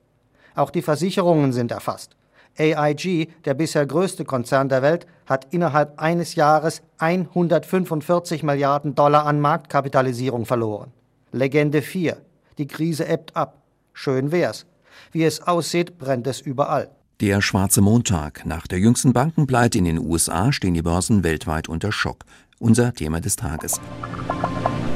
Auch 0.56 0.70
die 0.70 0.82
Versicherungen 0.82 1.54
sind 1.54 1.72
erfasst. 1.72 2.16
AIG, 2.58 3.30
der 3.46 3.56
bisher 3.56 3.86
größte 3.86 4.26
Konzern 4.26 4.70
der 4.70 4.84
Welt, 4.84 5.08
hat 5.26 5.48
innerhalb 5.52 6.00
eines 6.00 6.36
Jahres 6.36 6.82
145 7.00 8.44
Milliarden 8.44 8.94
Dollar 8.94 9.26
an 9.26 9.40
Marktkapitalisierung 9.40 10.46
verloren. 10.46 10.92
Legende 11.32 11.82
4. 11.82 12.18
Die 12.60 12.68
Krise 12.68 13.08
ebbt 13.08 13.36
ab. 13.36 13.64
Schön 13.94 14.32
wär's. 14.32 14.68
Wie 15.12 15.24
es 15.24 15.42
aussieht, 15.42 15.98
brennt 15.98 16.28
es 16.28 16.42
überall. 16.42 16.92
Der 17.24 17.42
schwarze 17.42 17.80
Montag. 17.80 18.46
Nach 18.46 18.68
der 18.68 18.80
jüngsten 18.80 19.14
Bankenpleite 19.14 19.78
in 19.78 19.86
den 19.86 19.98
USA 19.98 20.52
stehen 20.52 20.74
die 20.74 20.82
Börsen 20.82 21.24
weltweit 21.24 21.70
unter 21.70 21.94
Schock. 21.94 22.26
Unser 22.60 22.94
Thema 22.94 23.22
des 23.22 23.38
Tages. 23.38 23.80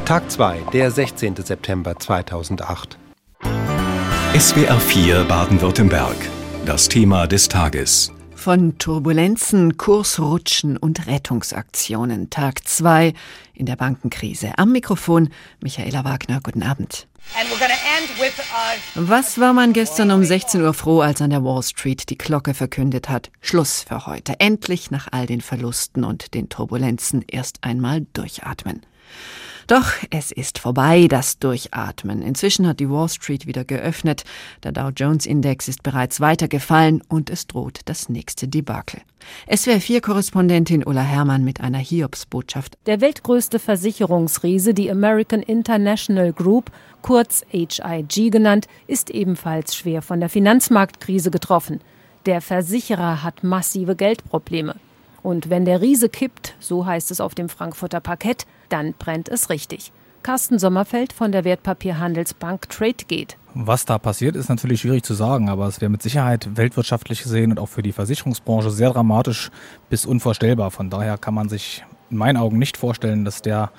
Tag 0.03 0.29
2, 0.29 0.59
der 0.73 0.91
16. 0.91 1.37
September 1.37 1.97
2008. 1.97 2.97
SWR 4.37 4.77
4 4.77 5.23
Baden-Württemberg. 5.23 6.17
Das 6.65 6.89
Thema 6.89 7.27
des 7.27 7.47
Tages. 7.47 8.11
Von 8.35 8.77
Turbulenzen, 8.77 9.77
Kursrutschen 9.77 10.75
und 10.75 11.07
Rettungsaktionen. 11.07 12.29
Tag 12.29 12.67
2 12.67 13.13
in 13.57 13.65
der 13.65 13.75
Bankenkrise. 13.75 14.51
Am 14.57 14.71
Mikrofon 14.71 15.29
Michaela 15.61 16.03
Wagner. 16.03 16.39
Guten 16.41 16.63
Abend. 16.63 17.07
Was 18.95 19.39
war 19.39 19.53
man 19.53 19.73
gestern 19.73 20.11
um 20.11 20.23
16 20.23 20.61
Uhr 20.61 20.73
froh, 20.73 21.01
als 21.01 21.21
an 21.21 21.31
der 21.31 21.43
Wall 21.43 21.63
Street 21.63 22.09
die 22.09 22.17
Glocke 22.17 22.53
verkündet 22.53 23.09
hat? 23.09 23.31
Schluss 23.41 23.83
für 23.83 24.05
heute. 24.05 24.39
Endlich 24.39 24.91
nach 24.91 25.07
all 25.11 25.25
den 25.25 25.41
Verlusten 25.41 26.03
und 26.03 26.33
den 26.33 26.49
Turbulenzen 26.49 27.25
erst 27.27 27.57
einmal 27.61 28.05
durchatmen. 28.13 28.85
Doch 29.67 29.91
es 30.11 30.31
ist 30.31 30.59
vorbei, 30.59 31.07
das 31.09 31.39
Durchatmen. 31.39 32.21
Inzwischen 32.21 32.65
hat 32.65 32.79
die 32.79 32.89
Wall 32.89 33.09
Street 33.09 33.47
wieder 33.47 33.65
geöffnet. 33.65 34.23
Der 34.63 34.71
Dow 34.71 34.91
Jones 34.95 35.25
Index 35.25 35.67
ist 35.67 35.83
bereits 35.83 36.21
weitergefallen 36.21 37.03
und 37.09 37.29
es 37.29 37.47
droht 37.47 37.81
das 37.83 38.07
nächste 38.07 38.47
Debakel. 38.47 39.01
SWR4-Korrespondentin 39.49 40.85
Ulla 40.85 41.01
Herrmann 41.01 41.43
mit 41.43 41.59
einer 41.59 41.79
Hiobsbotschaft. 41.79 42.77
Der 42.85 43.01
weltgrößte 43.01 43.59
Versicherungsriese, 43.59 44.73
die 44.73 44.89
American 44.89 45.41
International 45.41 46.31
Group, 46.31 46.71
kurz 47.01 47.43
HIG 47.49 48.31
genannt, 48.31 48.67
ist 48.87 49.09
ebenfalls 49.09 49.75
schwer 49.75 50.01
von 50.01 50.21
der 50.21 50.29
Finanzmarktkrise 50.29 51.29
getroffen. 51.29 51.81
Der 52.25 52.39
Versicherer 52.39 53.21
hat 53.21 53.43
massive 53.43 53.97
Geldprobleme. 53.97 54.75
Und 55.27 55.49
wenn 55.49 55.65
der 55.65 55.81
Riese 55.81 56.07
kippt, 56.07 56.55
so 56.61 56.85
heißt 56.85 57.11
es 57.11 57.19
auf 57.19 57.35
dem 57.35 57.49
Frankfurter 57.49 57.99
Parkett, 57.99 58.45
dann 58.69 58.93
brennt 58.93 59.27
es 59.27 59.49
richtig. 59.49 59.91
Carsten 60.23 60.57
Sommerfeld 60.57 61.11
von 61.11 61.33
der 61.33 61.43
Wertpapierhandelsbank 61.43 62.69
TradeGate. 62.69 63.35
Was 63.53 63.83
da 63.83 63.97
passiert, 63.97 64.37
ist 64.37 64.47
natürlich 64.47 64.79
schwierig 64.79 65.03
zu 65.03 65.13
sagen, 65.13 65.49
aber 65.49 65.67
es 65.67 65.81
wäre 65.81 65.91
mit 65.91 66.01
Sicherheit 66.01 66.55
weltwirtschaftlich 66.55 67.23
gesehen 67.23 67.51
und 67.51 67.59
auch 67.59 67.67
für 67.67 67.83
die 67.83 67.91
Versicherungsbranche 67.91 68.71
sehr 68.71 68.91
dramatisch 68.91 69.51
bis 69.89 70.05
unvorstellbar. 70.05 70.71
Von 70.71 70.89
daher 70.89 71.17
kann 71.17 71.33
man 71.33 71.49
sich 71.49 71.83
in 72.09 72.15
meinen 72.15 72.37
Augen 72.37 72.57
nicht 72.57 72.77
vorstellen, 72.77 73.25
dass 73.25 73.41
der 73.41 73.71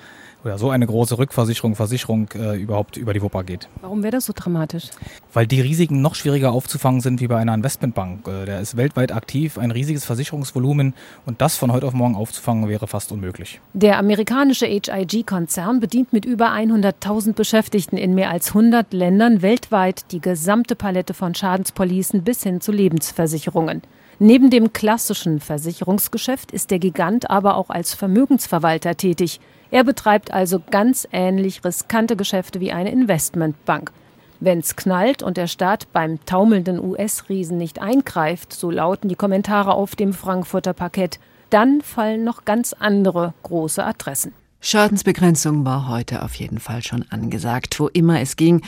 oder 0.43 0.57
so 0.57 0.69
eine 0.69 0.85
große 0.85 1.17
Rückversicherung, 1.17 1.75
Versicherung 1.75 2.29
äh, 2.33 2.55
überhaupt 2.57 2.97
über 2.97 3.13
die 3.13 3.21
Wupper 3.21 3.43
geht. 3.43 3.67
Warum 3.81 4.03
wäre 4.03 4.11
das 4.11 4.25
so 4.25 4.33
dramatisch? 4.35 4.85
Weil 5.33 5.47
die 5.47 5.61
Risiken 5.61 6.01
noch 6.01 6.15
schwieriger 6.15 6.51
aufzufangen 6.51 7.01
sind 7.01 7.19
wie 7.21 7.27
bei 7.27 7.37
einer 7.37 7.53
Investmentbank. 7.53 8.27
Äh, 8.27 8.45
der 8.45 8.61
ist 8.61 8.77
weltweit 8.77 9.11
aktiv, 9.11 9.57
ein 9.57 9.71
riesiges 9.71 10.05
Versicherungsvolumen 10.05 10.93
und 11.25 11.41
das 11.41 11.57
von 11.57 11.71
heute 11.71 11.87
auf 11.87 11.93
morgen 11.93 12.15
aufzufangen 12.15 12.69
wäre 12.69 12.87
fast 12.87 13.11
unmöglich. 13.11 13.59
Der 13.73 13.97
amerikanische 13.97 14.65
HIG-Konzern 14.65 15.79
bedient 15.79 16.13
mit 16.13 16.25
über 16.25 16.51
100.000 16.51 17.33
Beschäftigten 17.33 17.97
in 17.97 18.15
mehr 18.15 18.29
als 18.29 18.49
100 18.49 18.93
Ländern 18.93 19.41
weltweit 19.41 20.11
die 20.11 20.21
gesamte 20.21 20.75
Palette 20.75 21.13
von 21.13 21.35
Schadenspolicen 21.35 22.23
bis 22.23 22.43
hin 22.43 22.61
zu 22.61 22.71
Lebensversicherungen. 22.71 23.81
Neben 24.21 24.49
dem 24.49 24.73
klassischen 24.73 25.39
Versicherungsgeschäft 25.39 26.51
ist 26.51 26.71
der 26.71 26.79
Gigant 26.79 27.29
aber 27.29 27.55
auch 27.55 27.69
als 27.69 27.93
Vermögensverwalter 27.93 28.95
tätig. 28.95 29.39
Er 29.71 29.83
betreibt 29.83 30.33
also 30.33 30.61
ganz 30.71 31.07
ähnlich 31.11 31.63
riskante 31.63 32.15
Geschäfte 32.15 32.59
wie 32.59 32.71
eine 32.71 32.91
Investmentbank. 32.91 33.91
Wenn's 34.39 34.75
knallt 34.75 35.21
und 35.21 35.37
der 35.37 35.47
Staat 35.47 35.91
beim 35.91 36.23
taumelnden 36.25 36.83
US-Riesen 36.83 37.57
nicht 37.57 37.79
eingreift, 37.79 38.53
so 38.53 38.71
lauten 38.71 39.09
die 39.09 39.15
Kommentare 39.15 39.73
auf 39.73 39.95
dem 39.95 40.13
Frankfurter 40.13 40.73
Parkett, 40.73 41.19
dann 41.49 41.81
fallen 41.81 42.23
noch 42.23 42.45
ganz 42.45 42.73
andere 42.73 43.33
große 43.43 43.83
Adressen. 43.83 44.33
Schadensbegrenzung 44.61 45.65
war 45.65 45.87
heute 45.87 46.23
auf 46.23 46.35
jeden 46.35 46.59
Fall 46.59 46.83
schon 46.83 47.05
angesagt, 47.09 47.79
wo 47.79 47.87
immer 47.87 48.21
es 48.21 48.35
ging. 48.35 48.61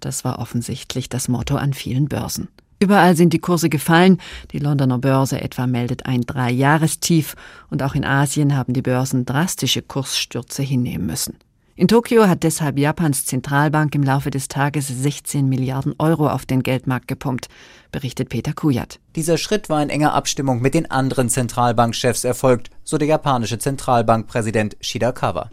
Das 0.00 0.24
war 0.24 0.38
offensichtlich 0.38 1.08
das 1.08 1.28
Motto 1.28 1.56
an 1.56 1.72
vielen 1.72 2.08
Börsen. 2.08 2.48
Überall 2.80 3.16
sind 3.16 3.32
die 3.32 3.40
Kurse 3.40 3.68
gefallen. 3.68 4.18
Die 4.52 4.58
Londoner 4.58 4.98
Börse 4.98 5.40
etwa 5.40 5.66
meldet 5.66 6.06
ein 6.06 6.20
Dreijahrestief 6.20 7.34
und 7.70 7.82
auch 7.82 7.94
in 7.94 8.04
Asien 8.04 8.56
haben 8.56 8.72
die 8.72 8.82
Börsen 8.82 9.24
drastische 9.24 9.82
Kursstürze 9.82 10.62
hinnehmen 10.62 11.06
müssen. 11.06 11.36
In 11.78 11.86
Tokio 11.86 12.26
hat 12.26 12.42
deshalb 12.42 12.76
Japans 12.76 13.24
Zentralbank 13.24 13.94
im 13.94 14.02
Laufe 14.02 14.30
des 14.30 14.48
Tages 14.48 14.88
16 14.88 15.48
Milliarden 15.48 15.94
Euro 16.00 16.28
auf 16.28 16.44
den 16.44 16.64
Geldmarkt 16.64 17.06
gepumpt, 17.06 17.46
berichtet 17.92 18.30
Peter 18.30 18.52
Kujat. 18.52 18.98
Dieser 19.14 19.38
Schritt 19.38 19.68
war 19.68 19.80
in 19.80 19.88
enger 19.88 20.12
Abstimmung 20.12 20.60
mit 20.60 20.74
den 20.74 20.90
anderen 20.90 21.28
Zentralbankchefs 21.28 22.24
erfolgt, 22.24 22.70
so 22.82 22.98
der 22.98 23.06
japanische 23.06 23.60
Zentralbankpräsident 23.60 24.76
Shidakawa. 24.80 25.50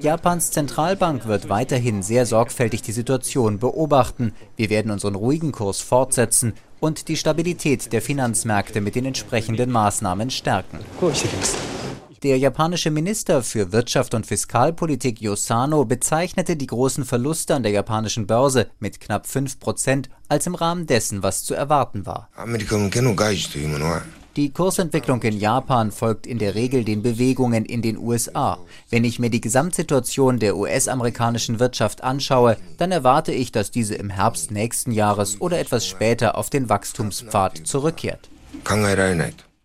Japans 0.00 0.50
Zentralbank 0.50 1.26
wird 1.26 1.50
weiterhin 1.50 2.02
sehr 2.02 2.24
sorgfältig 2.24 2.80
die 2.80 2.92
Situation 2.92 3.58
beobachten. 3.58 4.32
Wir 4.56 4.70
werden 4.70 4.92
unseren 4.92 5.14
ruhigen 5.14 5.52
Kurs 5.52 5.82
fortsetzen 5.82 6.54
und 6.80 7.08
die 7.08 7.18
Stabilität 7.18 7.92
der 7.92 8.00
Finanzmärkte 8.00 8.80
mit 8.80 8.94
den 8.94 9.04
entsprechenden 9.04 9.70
Maßnahmen 9.70 10.30
stärken. 10.30 10.78
Der 12.22 12.36
japanische 12.36 12.90
Minister 12.90 13.42
für 13.42 13.72
Wirtschaft 13.72 14.12
und 14.12 14.26
Fiskalpolitik 14.26 15.22
Yosano 15.22 15.86
bezeichnete 15.86 16.54
die 16.54 16.66
großen 16.66 17.06
Verluste 17.06 17.54
an 17.54 17.62
der 17.62 17.72
japanischen 17.72 18.26
Börse 18.26 18.66
mit 18.78 19.00
knapp 19.00 19.26
5 19.26 19.58
Prozent 19.58 20.10
als 20.28 20.46
im 20.46 20.54
Rahmen 20.54 20.86
dessen, 20.86 21.22
was 21.22 21.44
zu 21.44 21.54
erwarten 21.54 22.04
war. 22.04 22.28
Die 24.36 24.50
Kursentwicklung 24.50 25.22
in 25.22 25.38
Japan 25.38 25.90
folgt 25.90 26.26
in 26.26 26.38
der 26.38 26.54
Regel 26.54 26.84
den 26.84 27.02
Bewegungen 27.02 27.64
in 27.64 27.80
den 27.80 27.96
USA. 27.96 28.58
Wenn 28.90 29.04
ich 29.04 29.18
mir 29.18 29.30
die 29.30 29.40
Gesamtsituation 29.40 30.38
der 30.38 30.56
US-amerikanischen 30.58 31.58
Wirtschaft 31.58 32.04
anschaue, 32.04 32.58
dann 32.76 32.92
erwarte 32.92 33.32
ich, 33.32 33.50
dass 33.50 33.70
diese 33.70 33.94
im 33.94 34.10
Herbst 34.10 34.50
nächsten 34.50 34.92
Jahres 34.92 35.40
oder 35.40 35.58
etwas 35.58 35.86
später 35.86 36.36
auf 36.36 36.50
den 36.50 36.68
Wachstumspfad 36.68 37.66
zurückkehrt. 37.66 38.28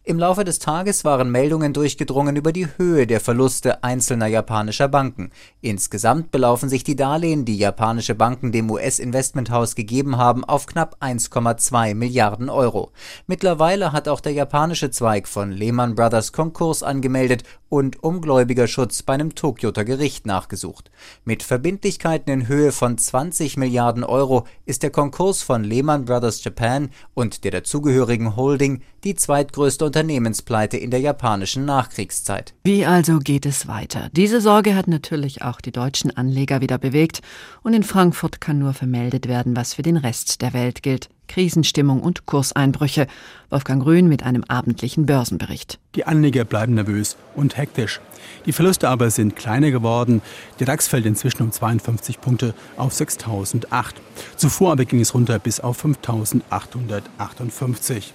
Im 0.08 0.20
Laufe 0.20 0.44
des 0.44 0.60
Tages 0.60 1.04
waren 1.04 1.32
Meldungen 1.32 1.74
durchgedrungen 1.74 2.36
über 2.36 2.52
die 2.52 2.68
Höhe 2.78 3.08
der 3.08 3.20
Verluste 3.20 3.84
einzelner 3.84 4.28
japanischer 4.28 4.88
Banken. 4.88 5.32
Insgesamt 5.62 6.30
belaufen 6.30 6.70
sich 6.70 6.84
die 6.84 6.96
Darlehen, 6.96 7.44
die 7.44 7.58
japanische 7.58 8.14
Banken 8.14 8.52
dem 8.52 8.70
US-Investmenthaus 8.70 9.74
gegeben 9.74 10.18
haben, 10.18 10.46
auf 10.46 10.68
knapp 10.68 10.98
1,2 11.02 11.96
Milliarden 11.96 12.52
Euro. 12.52 12.92
Mittlerweile 13.26 13.94
hat 13.94 14.08
auch 14.08 14.20
der 14.20 14.34
japanische 14.34 14.92
Zweig 14.92 15.28
von 15.28 15.52
Lehman 15.52 15.96
Brothers 15.96 16.32
Konkurs 16.34 16.84
angemeldet 16.84 17.42
und 17.68 18.04
um 18.04 18.22
Gläubigerschutz 18.22 19.02
bei 19.02 19.16
einem 19.16 19.34
Tokioter 19.34 19.86
Gericht 19.86 20.28
nachgesucht. 20.28 20.92
Mit 21.24 21.42
Verbindlichkeiten 21.42 22.32
in 22.32 22.48
Höhe 22.48 22.72
von 22.72 23.00
20 23.00 23.58
Milliarden 23.58 24.04
Euro 24.04 24.46
ist 24.66 24.84
der 24.84 24.92
Konkurs 24.92 25.42
von 25.42 25.64
Lehman 25.64 26.06
Brothers 26.06 26.44
Japan 26.44 26.92
und 27.16 27.44
der 27.44 27.50
dazugehörigen 27.50 28.36
Holding 28.36 28.84
die 29.04 29.16
zweitgrößte 29.16 29.86
Unternehmenspleite 29.96 30.76
in 30.76 30.92
der 30.92 31.00
japanischen 31.00 31.64
Nachkriegszeit. 31.64 32.54
Wie 32.66 32.86
also 32.86 33.20
geht 33.20 33.46
es 33.46 33.66
weiter? 33.66 34.10
Diese 34.12 34.42
Sorge 34.42 34.76
hat 34.76 34.90
natürlich 34.90 35.42
auch 35.42 35.62
die 35.62 35.72
deutschen 35.72 36.18
Anleger 36.18 36.60
wieder 36.60 36.78
bewegt 36.78 37.22
und 37.64 37.74
in 37.74 37.84
Frankfurt 37.84 38.42
kann 38.42 38.60
nur 38.60 38.74
vermeldet 38.74 39.30
werden, 39.30 39.56
was 39.56 39.74
für 39.74 39.84
den 39.84 39.96
Rest 39.96 40.42
der 40.42 40.52
Welt 40.52 40.84
gilt. 40.84 41.08
Krisenstimmung 41.30 42.02
und 42.02 42.26
Kurseinbrüche. 42.26 43.08
Wolfgang 43.50 43.82
Grün 43.82 44.10
mit 44.10 44.24
einem 44.24 44.44
abendlichen 44.44 45.06
Börsenbericht. 45.06 45.80
Die 45.96 46.06
Anleger 46.06 46.44
bleiben 46.44 46.74
nervös 46.74 47.16
und 47.34 47.56
hektisch. 47.56 48.02
Die 48.46 48.52
Verluste 48.52 48.90
aber 48.90 49.10
sind 49.12 49.38
kleiner 49.38 49.72
geworden. 49.72 50.22
Der 50.60 50.68
DAX 50.68 50.90
fällt 50.90 51.06
inzwischen 51.06 51.42
um 51.42 51.54
52 51.54 52.20
Punkte 52.20 52.54
auf 52.76 52.94
6008. 52.94 53.96
Zuvor 54.36 54.74
aber 54.74 54.84
ging 54.84 55.00
es 55.00 55.14
runter 55.14 55.40
bis 55.40 55.62
auf 55.62 55.78
5858. 55.78 58.14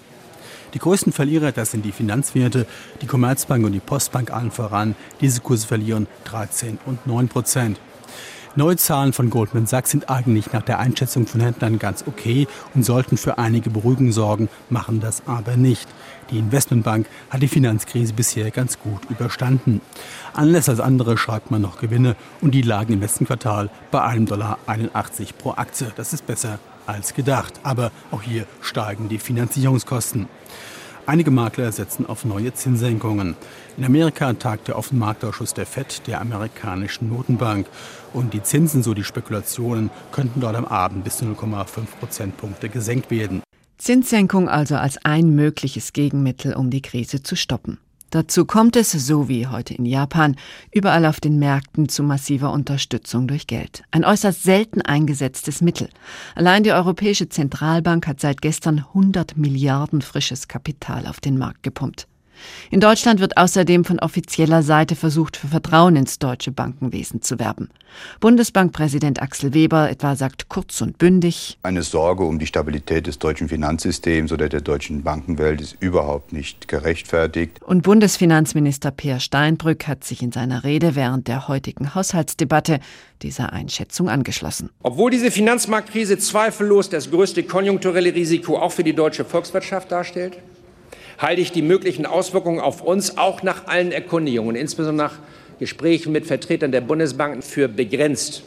Die 0.75 0.79
größten 0.79 1.13
Verlierer, 1.13 1.53
das 1.53 1.71
sind 1.73 1.85
die 1.85 1.93
Finanzwerte, 1.93 2.67
die 3.03 3.07
Commerzbank 3.07 3.65
und 3.65 3.73
die 3.73 3.81
Postbank 3.81 4.33
allen 4.33 4.51
voran. 4.51 4.95
Diese 5.21 5.41
Kurse 5.41 5.67
verlieren 5.67 6.07
13 6.25 6.79
und 6.87 7.07
9 7.07 7.29
Prozent. 7.29 7.81
Neue 8.57 8.77
Zahlen 8.77 9.13
von 9.13 9.31
Goldman 9.31 9.67
Sachs 9.67 9.93
sind 9.93 10.11
eigentlich 10.11 10.53
nach 10.53 10.63
der 10.63 10.81
Einschätzung 10.81 11.25
von 11.29 11.41
Händlern 11.41 11.79
ganz 11.79 12.05
okay 12.09 12.49
und 12.75 12.85
sollten 12.85 13.17
für 13.17 13.39
einige 13.39 13.71
Beruhigung 13.71 14.11
sorgen, 14.11 14.49
machen 14.71 14.99
das 14.99 15.23
aber 15.27 15.57
nicht. 15.57 15.89
Die 16.31 16.39
Investmentbank 16.39 17.07
hat 17.31 17.43
die 17.43 17.49
Finanzkrise 17.49 18.13
bisher 18.13 18.51
ganz 18.51 18.81
gut 18.81 19.09
überstanden. 19.09 19.81
Anders 20.33 20.69
als 20.69 20.81
andere 20.81 21.17
schreibt 21.17 21.53
man 21.53 21.63
noch 21.63 21.79
Gewinne 21.79 22.17
und 22.41 22.53
die 22.53 22.63
lagen 22.63 22.93
im 22.93 23.01
letzten 23.01 23.25
Quartal 23.25 23.71
bei 23.93 24.01
1,81 24.01 24.27
Dollar 24.27 24.59
pro 25.39 25.51
Aktie. 25.53 25.93
Das 25.95 26.13
ist 26.13 26.27
besser 26.27 26.59
als 26.91 27.15
gedacht. 27.15 27.55
Aber 27.63 27.91
auch 28.11 28.23
hier 28.23 28.47
steigen 28.61 29.09
die 29.09 29.19
Finanzierungskosten. 29.19 30.29
Einige 31.07 31.31
Makler 31.31 31.73
setzen 31.73 32.07
auf 32.07 32.25
neue 32.25 32.55
Zinssenkungen. 32.55 33.35
In 33.77 33.85
Amerika 33.85 34.33
tagt 34.35 34.69
der 34.69 34.79
Offenmarktausschuss 34.79 35.55
der 35.55 35.67
FED, 35.67 36.07
der 36.07 36.21
amerikanischen 36.21 37.09
Notenbank. 37.09 37.67
Und 38.13 38.35
die 38.35 38.43
Zinsen, 38.43 38.83
so 38.83 38.95
die 38.95 39.05
Spekulationen, 39.05 39.91
könnten 40.13 40.41
dort 40.41 40.55
am 40.55 40.67
Abend 40.67 41.05
bis 41.05 41.19
zu 41.19 41.25
0,5 41.25 41.67
Prozentpunkte 41.99 42.69
gesenkt 42.69 43.11
werden. 43.11 43.43
Zinssenkung 43.79 44.49
also 44.49 44.77
als 44.77 44.99
ein 45.05 45.35
mögliches 45.35 45.93
Gegenmittel, 45.93 46.55
um 46.55 46.71
die 46.71 46.83
Krise 46.83 47.23
zu 47.23 47.35
stoppen. 47.35 47.79
Dazu 48.11 48.45
kommt 48.45 48.75
es, 48.75 48.91
so 48.91 49.29
wie 49.29 49.47
heute 49.47 49.75
in 49.75 49.87
Japan, 49.87 50.37
überall 50.73 51.07
auf 51.07 51.21
den 51.21 51.39
Märkten 51.39 51.89
zu 51.89 52.03
massiver 52.03 52.53
Unterstützung 52.53 53.29
durch 53.29 53.47
Geld. 53.47 53.85
Ein 53.93 54.05
äußerst 54.05 54.43
selten 54.43 54.83
eingesetztes 54.83 55.61
Mittel. 55.61 55.89
Allein 56.35 56.65
die 56.65 56.73
Europäische 56.73 57.29
Zentralbank 57.29 58.09
hat 58.09 58.21
seit 58.21 58.43
gestern 58.43 58.79
100 58.79 59.37
Milliarden 59.37 60.03
frisches 60.03 60.49
Kapital 60.49 61.07
auf 61.07 61.21
den 61.21 61.39
Markt 61.39 61.63
gepumpt. 61.63 62.10
In 62.71 62.81
Deutschland 62.81 63.21
wird 63.21 63.37
außerdem 63.37 63.85
von 63.85 63.99
offizieller 63.99 64.63
Seite 64.63 64.97
versucht, 64.97 65.37
für 65.37 65.49
Vertrauen 65.49 65.97
ins 65.97 66.19
deutsche 66.19 66.53
Bankenwesen 66.53 67.23
zu 67.23 67.39
werben. 67.39 67.71
Bundesbankpräsident 68.21 69.21
Axel 69.21 69.55
Weber 69.55 69.91
etwa 69.91 70.15
sagt 70.17 70.49
kurz 70.49 70.81
und 70.81 70.99
bündig, 70.99 71.59
eine 71.63 71.83
Sorge 71.83 72.25
um 72.25 72.39
die 72.39 72.47
Stabilität 72.47 73.07
des 73.07 73.19
deutschen 73.19 73.49
Finanzsystems 73.49 74.33
oder 74.33 74.49
der 74.49 74.61
deutschen 74.61 75.03
Bankenwelt 75.03 75.61
ist 75.61 75.77
überhaupt 75.81 76.33
nicht 76.33 76.69
gerechtfertigt. 76.69 77.61
Und 77.63 77.83
Bundesfinanzminister 77.83 78.91
Peer 78.91 79.21
Steinbrück 79.21 79.89
hat 79.89 80.05
sich 80.05 80.23
in 80.23 80.33
seiner 80.33 80.65
Rede 80.65 80.95
während 80.95 81.29
der 81.29 81.49
heutigen 81.49 81.95
Haushaltsdebatte 81.95 82.81
dieser 83.23 83.53
Einschätzung 83.53 84.09
angeschlossen. 84.09 84.71
Obwohl 84.83 85.11
diese 85.11 85.31
Finanzmarktkrise 85.31 86.19
zweifellos 86.19 86.89
das 86.89 87.11
größte 87.11 87.43
konjunkturelle 87.43 88.15
Risiko 88.15 88.59
auch 88.59 88.73
für 88.73 88.85
die 88.85 88.95
deutsche 88.95 89.25
Volkswirtschaft 89.25 89.93
darstellt, 89.93 90.39
halte 91.21 91.43
ich 91.43 91.53
die 91.53 91.63
möglichen 91.63 92.07
Auswirkungen 92.07 92.61
auf 92.61 92.83
uns 92.83 93.19
auch 93.19 93.43
nach 93.43 93.67
allen 93.67 93.93
Erkundigungen, 93.93 94.57
insbesondere 94.57 95.07
nach 95.09 95.19
Gesprächen 95.59 96.13
mit 96.13 96.27
Vertretern 96.27 96.73
der 96.73 96.81
Bundesbank, 96.81 97.45
für 97.45 97.69
begrenzt. 97.69 98.43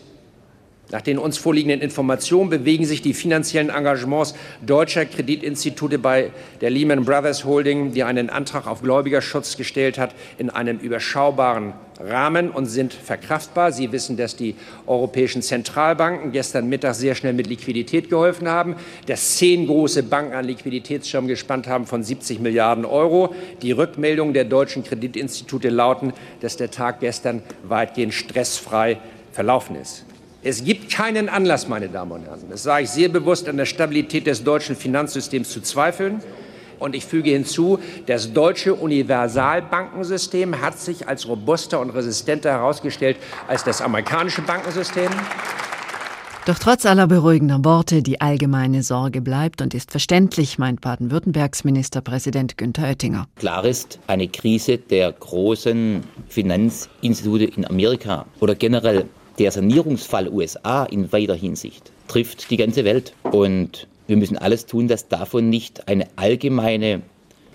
Nach 0.91 1.01
den 1.01 1.17
uns 1.17 1.37
vorliegenden 1.37 1.81
Informationen 1.81 2.49
bewegen 2.49 2.85
sich 2.85 3.01
die 3.01 3.13
finanziellen 3.13 3.69
Engagements 3.69 4.35
deutscher 4.65 5.05
Kreditinstitute 5.05 5.97
bei 5.97 6.31
der 6.61 6.71
Lehman 6.71 7.05
Brothers 7.05 7.45
Holding, 7.45 7.93
die 7.93 8.03
einen 8.03 8.29
Antrag 8.29 8.67
auf 8.67 8.81
Gläubigerschutz 8.81 9.55
gestellt 9.55 9.97
hat, 9.97 10.13
in 10.37 10.49
einem 10.49 10.79
überschaubaren 10.79 11.73
Rahmen 12.05 12.49
und 12.49 12.65
sind 12.65 12.93
verkraftbar. 12.93 13.71
Sie 13.71 13.91
wissen, 13.91 14.17
dass 14.17 14.35
die 14.35 14.55
europäischen 14.87 15.41
Zentralbanken 15.41 16.31
gestern 16.31 16.67
Mittag 16.67 16.95
sehr 16.95 17.15
schnell 17.15 17.33
mit 17.33 17.47
Liquidität 17.47 18.09
geholfen 18.09 18.47
haben, 18.49 18.75
dass 19.07 19.37
zehn 19.37 19.67
große 19.67 20.03
Banken 20.03 20.33
an 20.33 20.45
Liquiditätsschirm 20.45 21.27
gespannt 21.27 21.67
haben 21.67 21.85
von 21.85 22.03
70 22.03 22.39
Milliarden 22.39 22.85
Euro. 22.85 23.33
Die 23.61 23.71
Rückmeldungen 23.71 24.33
der 24.33 24.45
deutschen 24.45 24.83
Kreditinstitute 24.83 25.69
lauten, 25.69 26.13
dass 26.41 26.57
der 26.57 26.71
Tag 26.71 26.99
gestern 26.99 27.41
weitgehend 27.63 28.13
stressfrei 28.13 28.99
verlaufen 29.31 29.75
ist. 29.75 30.05
Es 30.45 30.65
gibt 30.65 30.91
keinen 30.91 31.29
Anlass, 31.29 31.69
meine 31.69 31.87
Damen 31.87 32.11
und 32.11 32.25
Herren, 32.25 32.41
das 32.49 32.63
sage 32.63 32.83
ich 32.83 32.89
sehr 32.89 33.07
bewusst, 33.07 33.47
an 33.47 33.55
der 33.55 33.65
Stabilität 33.65 34.27
des 34.27 34.43
deutschen 34.43 34.75
Finanzsystems 34.75 35.49
zu 35.49 35.61
zweifeln. 35.61 36.21
Und 36.79 36.95
ich 36.95 37.05
füge 37.05 37.31
hinzu, 37.31 37.79
das 38.05 38.33
deutsche 38.33 38.73
Universalbankensystem 38.75 40.61
hat 40.61 40.79
sich 40.79 41.07
als 41.07 41.27
robuster 41.27 41.79
und 41.79 41.91
resistenter 41.91 42.51
herausgestellt 42.51 43.17
als 43.47 43.63
das 43.63 43.81
amerikanische 43.81 44.41
Bankensystem. 44.41 45.09
Doch 46.45 46.59
trotz 46.59 46.85
aller 46.85 47.07
beruhigender 47.07 47.63
Worte, 47.63 48.01
die 48.03 48.19
allgemeine 48.19 48.83
Sorge 48.83 49.21
bleibt 49.21 49.61
und 49.61 49.73
ist 49.73 49.91
verständlich, 49.91 50.59
meint 50.59 50.81
Baden-Württembergs 50.81 51.63
Ministerpräsident 51.63 52.57
Günther 52.57 52.83
Oettinger. 52.83 53.27
Klar 53.37 53.63
ist, 53.63 53.99
eine 54.07 54.27
Krise 54.27 54.77
der 54.77 55.13
großen 55.13 56.03
Finanzinstitute 56.27 57.45
in 57.45 57.65
Amerika 57.65 58.25
oder 58.41 58.55
generell 58.55 59.05
der 59.39 59.51
Sanierungsfall 59.51 60.27
USA 60.27 60.83
in 60.83 61.13
weiter 61.13 61.35
Hinsicht 61.35 61.93
trifft 62.09 62.51
die 62.51 62.57
ganze 62.57 62.83
Welt. 62.83 63.13
Und 63.23 63.87
wir 64.07 64.17
müssen 64.17 64.37
alles 64.37 64.65
tun, 64.65 64.87
dass 64.87 65.07
davon 65.07 65.49
nicht 65.49 65.87
eine 65.87 66.07
allgemeine 66.15 67.01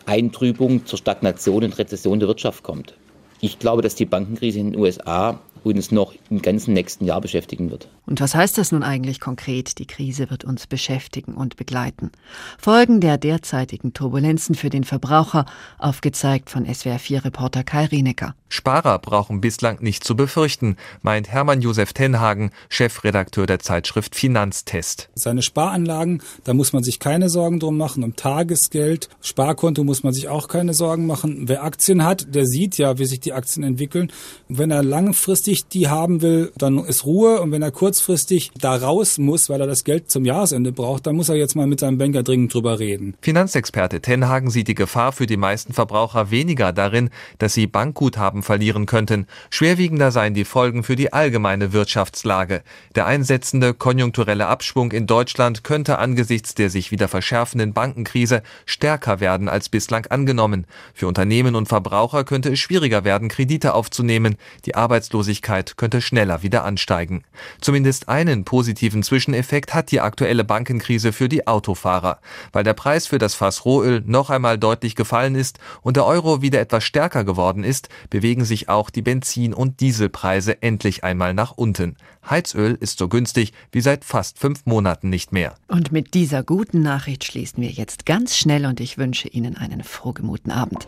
Eintrübung 0.07 0.87
zur 0.87 0.99
Stagnation 0.99 1.65
und 1.65 1.79
Rezession 1.79 2.19
der 2.19 2.29
Wirtschaft 2.29 2.63
kommt. 2.63 2.95
Ich 3.41 3.59
glaube, 3.59 3.83
dass 3.83 3.95
die 3.95 4.07
Bankenkrise 4.07 4.59
in 4.59 4.73
den 4.73 4.81
USA 4.81 5.41
uns 5.65 5.91
noch 5.91 6.15
im 6.31 6.43
ganzen 6.43 6.75
nächsten 6.75 7.05
Jahr 7.05 7.21
beschäftigen 7.21 7.71
wird. 7.71 7.89
Und 8.07 8.21
was 8.21 8.35
heißt 8.35 8.59
das 8.59 8.73
nun 8.73 8.83
eigentlich 8.83 9.21
konkret? 9.21 9.79
Die 9.79 9.87
Krise 9.87 10.31
wird 10.31 10.45
uns 10.45 10.67
beschäftigen 10.67 11.35
und 11.35 11.57
begleiten. 11.57 12.11
Folgen 12.59 13.01
der 13.01 13.19
derzeitigen 13.19 13.93
Turbulenzen 13.93 14.55
für 14.55 14.71
den 14.71 14.85
Verbraucher, 14.85 15.47
aufgezeigt 15.79 16.51
von 16.51 16.67
SWR4-Reporter 16.67 17.65
Kai 17.65 17.87
Rienecker. 17.87 18.35
Sparer 18.49 18.99
brauchen 18.99 19.43
bislang 19.43 19.83
nicht 19.83 20.05
zu 20.05 20.17
befürchten, 20.17 20.77
meint 21.03 21.29
Hermann 21.29 21.61
Josef 21.61 21.93
Tenhagen, 21.93 22.51
Chefredakteur 22.71 23.47
der 23.47 23.59
Zeitschrift 23.59 24.15
Finanztest. 24.15 25.11
Seine 25.15 25.43
Sparanlagen, 25.43 26.23
da 26.45 26.55
muss 26.55 26.73
man 26.73 26.83
sich 26.83 26.99
keine 26.99 27.29
Sorgen 27.29 27.61
drum 27.61 27.77
machen. 27.77 28.03
Um 28.03 28.17
Tagesgeld, 28.17 29.11
Sparkonto 29.21 29.85
muss 29.85 30.03
man 30.03 30.15
sich 30.15 30.29
auch 30.29 30.49
keine 30.49 30.73
Sorgen 30.73 31.07
machen. 31.07 31.49
Wer 31.49 31.63
Aktien 31.63 32.05
hat, 32.05 32.35
der 32.35 32.47
sieht 32.47 32.79
ja, 32.79 32.99
wie 32.99 33.07
sich 33.07 33.21
die 33.21 33.35
Aktien 33.35 33.65
entwickeln. 33.65 34.11
wenn 34.49 34.71
er 34.71 34.83
langfristig 34.83 35.48
die 35.49 35.89
haben 35.89 36.21
will, 36.21 36.53
dann 36.59 36.79
ist 36.79 37.07
Ruhe. 37.07 37.41
Und 37.41 37.53
wenn 37.53 37.63
er 37.63 37.71
kurzfristig 37.71 38.51
da 38.61 38.77
raus 38.77 39.19
muss, 39.19 39.49
weil 39.49 39.61
er 39.61 39.67
das 39.67 39.85
Geld 39.85 40.11
zum 40.11 40.25
Jahresende 40.25 40.73
braucht, 40.73 41.07
dann 41.07 41.17
muss 41.17 41.31
er 41.31 41.37
jetzt 41.37 41.57
mal 41.57 41.67
mit 41.67 41.81
seinem 41.81 41.97
Banker 41.97 42.23
dringend 42.23 42.53
drüber 42.53 42.79
reden. 42.79 43.15
Finanzexperte 43.23 44.01
Tenhagen 44.01 44.51
sieht 44.51 44.69
die 44.69 44.75
Gefahr 44.75 45.13
für 45.13 45.27
die 45.27 45.39
meisten 45.39 45.73
Verbraucher 45.73 46.31
weniger 46.31 46.73
darin, 46.73 47.11
dass 47.39 47.55
sie 47.55 47.67
Bankguthaben 47.67 48.43
verlieren 48.43 48.85
könnten. 48.87 49.27
Schwerwiegender 49.49 50.11
seien 50.13 50.35
die 50.35 50.45
Folgen 50.45 50.83
für 50.83 50.97
die 50.97 51.13
allgemeine 51.13 51.73
Wirtschaftslage. 51.73 52.63
Der 52.95 53.07
einsetzende 53.07 53.73
konjunkturelle 53.73 54.47
Abschwung 54.47 54.93
in 54.93 55.07
Deutschland 55.07 55.65
könnte 55.65 55.99
angesichts 55.99 56.55
der 56.55 56.69
sich 56.69 56.91
wieder 56.91 57.09
verschärfenden 57.09 57.73
Bankenkrise 57.73 58.43
stärker 58.67 59.21
werden 59.21 59.49
als 59.49 59.71
bislang 59.71 60.07
angenommen. 60.07 60.67
Für 60.93 61.07
Unternehmen 61.07 61.55
und 61.55 61.69
Verbraucher 61.69 62.25
könnte 62.25 62.51
es 62.51 62.59
schwieriger 62.59 63.05
werden, 63.05 63.29
Kredite 63.29 63.75
aufzunehmen. 63.75 64.37
Die 64.67 64.75
Arbeitslosigkeit 64.75 65.38
könnte 65.43 66.01
schneller 66.01 66.43
wieder 66.43 66.65
ansteigen. 66.65 67.25
Zumindest 67.61 68.09
einen 68.09 68.45
positiven 68.45 69.03
Zwischeneffekt 69.03 69.75
hat 69.75 69.91
die 69.91 70.01
aktuelle 70.01 70.45
Bankenkrise 70.45 71.13
für 71.13 71.29
die 71.29 71.47
Autofahrer. 71.47 72.19
Weil 72.53 72.65
der 72.65 72.75
Preis 72.75 73.07
für 73.07 73.19
das 73.19 73.35
Fass 73.35 73.65
Rohöl 73.65 74.03
noch 74.07 74.31
einmal 74.31 74.59
deutlich 74.59 74.95
gefallen 74.95 75.35
ist 75.35 75.59
und 75.83 75.97
der 75.97 76.07
Euro 76.07 76.43
wieder 76.43 76.61
etwas 76.61 76.85
stärker 76.85 77.25
geworden 77.25 77.65
ist, 77.65 77.89
bewegen 78.11 78.45
sich 78.45 78.69
auch 78.69 78.91
die 78.91 79.03
Benzin- 79.03 79.55
und 79.55 79.81
Dieselpreise 79.81 80.63
endlich 80.63 81.05
einmal 81.05 81.35
nach 81.35 81.53
unten. 81.53 81.97
Heizöl 82.29 82.77
ist 82.79 82.99
so 82.99 83.09
günstig 83.09 83.53
wie 83.73 83.81
seit 83.81 84.05
fast 84.05 84.39
fünf 84.39 84.67
Monaten 84.67 85.09
nicht 85.09 85.33
mehr. 85.33 85.55
Und 85.69 85.93
mit 85.93 86.15
dieser 86.15 86.43
guten 86.43 86.83
Nachricht 86.83 87.25
schließen 87.25 87.63
wir 87.63 87.71
jetzt 87.71 88.07
ganz 88.07 88.37
schnell 88.37 88.67
und 88.67 88.81
ich 88.81 88.99
wünsche 88.99 89.29
Ihnen 89.29 89.57
einen 89.57 89.83
frohgemuten 89.83 90.53
Abend. 90.53 90.87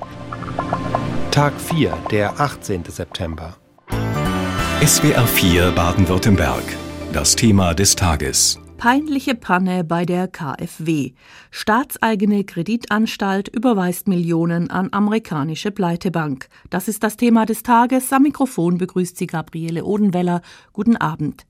Tag 1.30 1.58
4, 1.60 1.96
der 2.10 2.40
18. 2.40 2.84
September. 2.84 3.56
SWR 4.82 5.26
4 5.26 5.72
Baden-Württemberg. 5.72 6.62
Das 7.12 7.36
Thema 7.36 7.74
des 7.74 7.96
Tages. 7.96 8.58
Peinliche 8.78 9.34
Panne 9.34 9.84
bei 9.84 10.06
der 10.06 10.26
KfW. 10.26 11.12
Staatseigene 11.50 12.44
Kreditanstalt 12.44 13.48
überweist 13.48 14.08
Millionen 14.08 14.70
an 14.70 14.88
amerikanische 14.90 15.70
Pleitebank. 15.70 16.48
Das 16.70 16.88
ist 16.88 17.02
das 17.02 17.18
Thema 17.18 17.44
des 17.44 17.62
Tages. 17.62 18.10
Am 18.14 18.22
Mikrofon 18.22 18.78
begrüßt 18.78 19.18
sie 19.18 19.26
Gabriele 19.26 19.84
Odenweller. 19.84 20.40
Guten 20.72 20.96
Abend. 20.96 21.44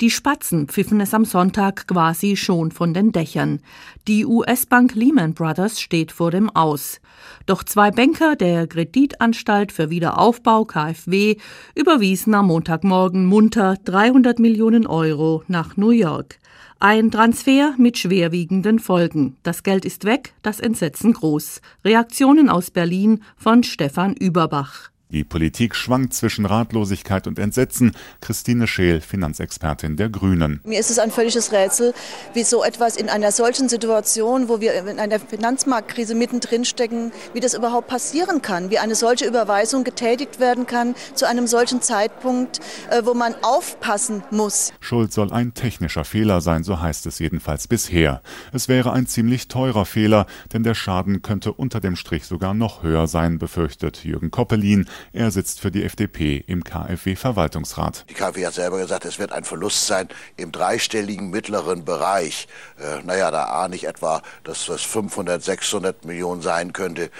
Die 0.00 0.10
Spatzen 0.10 0.66
pfiffen 0.66 1.00
es 1.00 1.14
am 1.14 1.24
Sonntag 1.24 1.86
quasi 1.86 2.34
schon 2.34 2.72
von 2.72 2.94
den 2.94 3.12
Dächern. 3.12 3.60
Die 4.08 4.26
US-Bank 4.26 4.94
Lehman 4.96 5.34
Brothers 5.34 5.80
steht 5.80 6.10
vor 6.10 6.32
dem 6.32 6.50
Aus. 6.50 7.00
Doch 7.46 7.62
zwei 7.62 7.92
Banker 7.92 8.34
der 8.34 8.66
Kreditanstalt 8.66 9.70
für 9.70 9.90
Wiederaufbau 9.90 10.64
KfW 10.64 11.36
überwiesen 11.76 12.34
am 12.34 12.48
Montagmorgen 12.48 13.26
munter 13.26 13.76
300 13.84 14.40
Millionen 14.40 14.86
Euro 14.86 15.44
nach 15.46 15.76
New 15.76 15.90
York. 15.90 16.38
Ein 16.80 17.12
Transfer 17.12 17.74
mit 17.78 17.96
schwerwiegenden 17.96 18.80
Folgen. 18.80 19.36
Das 19.44 19.62
Geld 19.62 19.84
ist 19.84 20.04
weg, 20.04 20.34
das 20.42 20.58
Entsetzen 20.58 21.12
groß. 21.12 21.60
Reaktionen 21.84 22.48
aus 22.48 22.72
Berlin 22.72 23.22
von 23.36 23.62
Stefan 23.62 24.14
Überbach. 24.14 24.90
Die 25.10 25.22
Politik 25.22 25.76
schwankt 25.76 26.14
zwischen 26.14 26.46
Ratlosigkeit 26.46 27.26
und 27.26 27.38
Entsetzen. 27.38 27.92
Christine 28.20 28.66
Scheel, 28.66 29.00
Finanzexpertin 29.00 29.96
der 29.96 30.08
Grünen. 30.08 30.60
Mir 30.64 30.80
ist 30.80 30.90
es 30.90 30.98
ein 30.98 31.10
völliges 31.10 31.52
Rätsel, 31.52 31.94
wie 32.32 32.42
so 32.42 32.64
etwas 32.64 32.96
in 32.96 33.08
einer 33.08 33.30
solchen 33.30 33.68
Situation, 33.68 34.48
wo 34.48 34.60
wir 34.60 34.74
in 34.74 34.98
einer 34.98 35.20
Finanzmarktkrise 35.20 36.14
mittendrin 36.14 36.64
stecken, 36.64 37.12
wie 37.32 37.40
das 37.40 37.54
überhaupt 37.54 37.86
passieren 37.86 38.42
kann, 38.42 38.70
wie 38.70 38.78
eine 38.78 38.94
solche 38.94 39.26
Überweisung 39.26 39.84
getätigt 39.84 40.40
werden 40.40 40.66
kann 40.66 40.94
zu 41.14 41.28
einem 41.28 41.46
solchen 41.46 41.82
Zeitpunkt, 41.82 42.60
äh, 42.90 43.02
wo 43.04 43.14
man 43.14 43.34
aufpassen 43.42 44.22
muss. 44.30 44.72
Schuld 44.80 45.12
soll 45.12 45.32
ein 45.32 45.54
technischer 45.54 46.04
Fehler 46.04 46.40
sein, 46.40 46.64
so 46.64 46.80
heißt 46.80 47.06
es 47.06 47.18
jedenfalls 47.18 47.68
bisher. 47.68 48.22
Es 48.52 48.68
wäre 48.68 48.92
ein 48.92 49.06
ziemlich 49.06 49.48
teurer 49.48 49.84
Fehler, 49.84 50.26
denn 50.52 50.62
der 50.62 50.74
Schaden 50.74 51.22
könnte 51.22 51.52
unter 51.52 51.80
dem 51.80 51.94
Strich 51.94 52.24
sogar 52.24 52.54
noch 52.54 52.82
höher 52.82 53.06
sein, 53.06 53.38
befürchtet 53.38 54.02
Jürgen 54.02 54.30
Koppelin. 54.30 54.86
Er 55.12 55.30
sitzt 55.30 55.60
für 55.60 55.70
die 55.70 55.84
FDP 55.84 56.44
im 56.46 56.64
KfW-Verwaltungsrat. 56.64 58.04
Die 58.08 58.14
KfW 58.14 58.46
hat 58.46 58.54
selber 58.54 58.78
gesagt, 58.78 59.04
es 59.04 59.18
wird 59.18 59.32
ein 59.32 59.44
Verlust 59.44 59.86
sein 59.86 60.08
im 60.36 60.52
dreistelligen 60.52 61.30
mittleren 61.30 61.84
Bereich. 61.84 62.48
Äh, 62.78 63.02
naja, 63.04 63.30
da 63.30 63.44
ahne 63.44 63.76
ich 63.76 63.86
etwa, 63.86 64.22
dass 64.44 64.66
das 64.66 64.82
500, 64.82 65.42
600 65.42 66.04
Millionen 66.04 66.42
sein 66.42 66.72
könnte. 66.72 67.10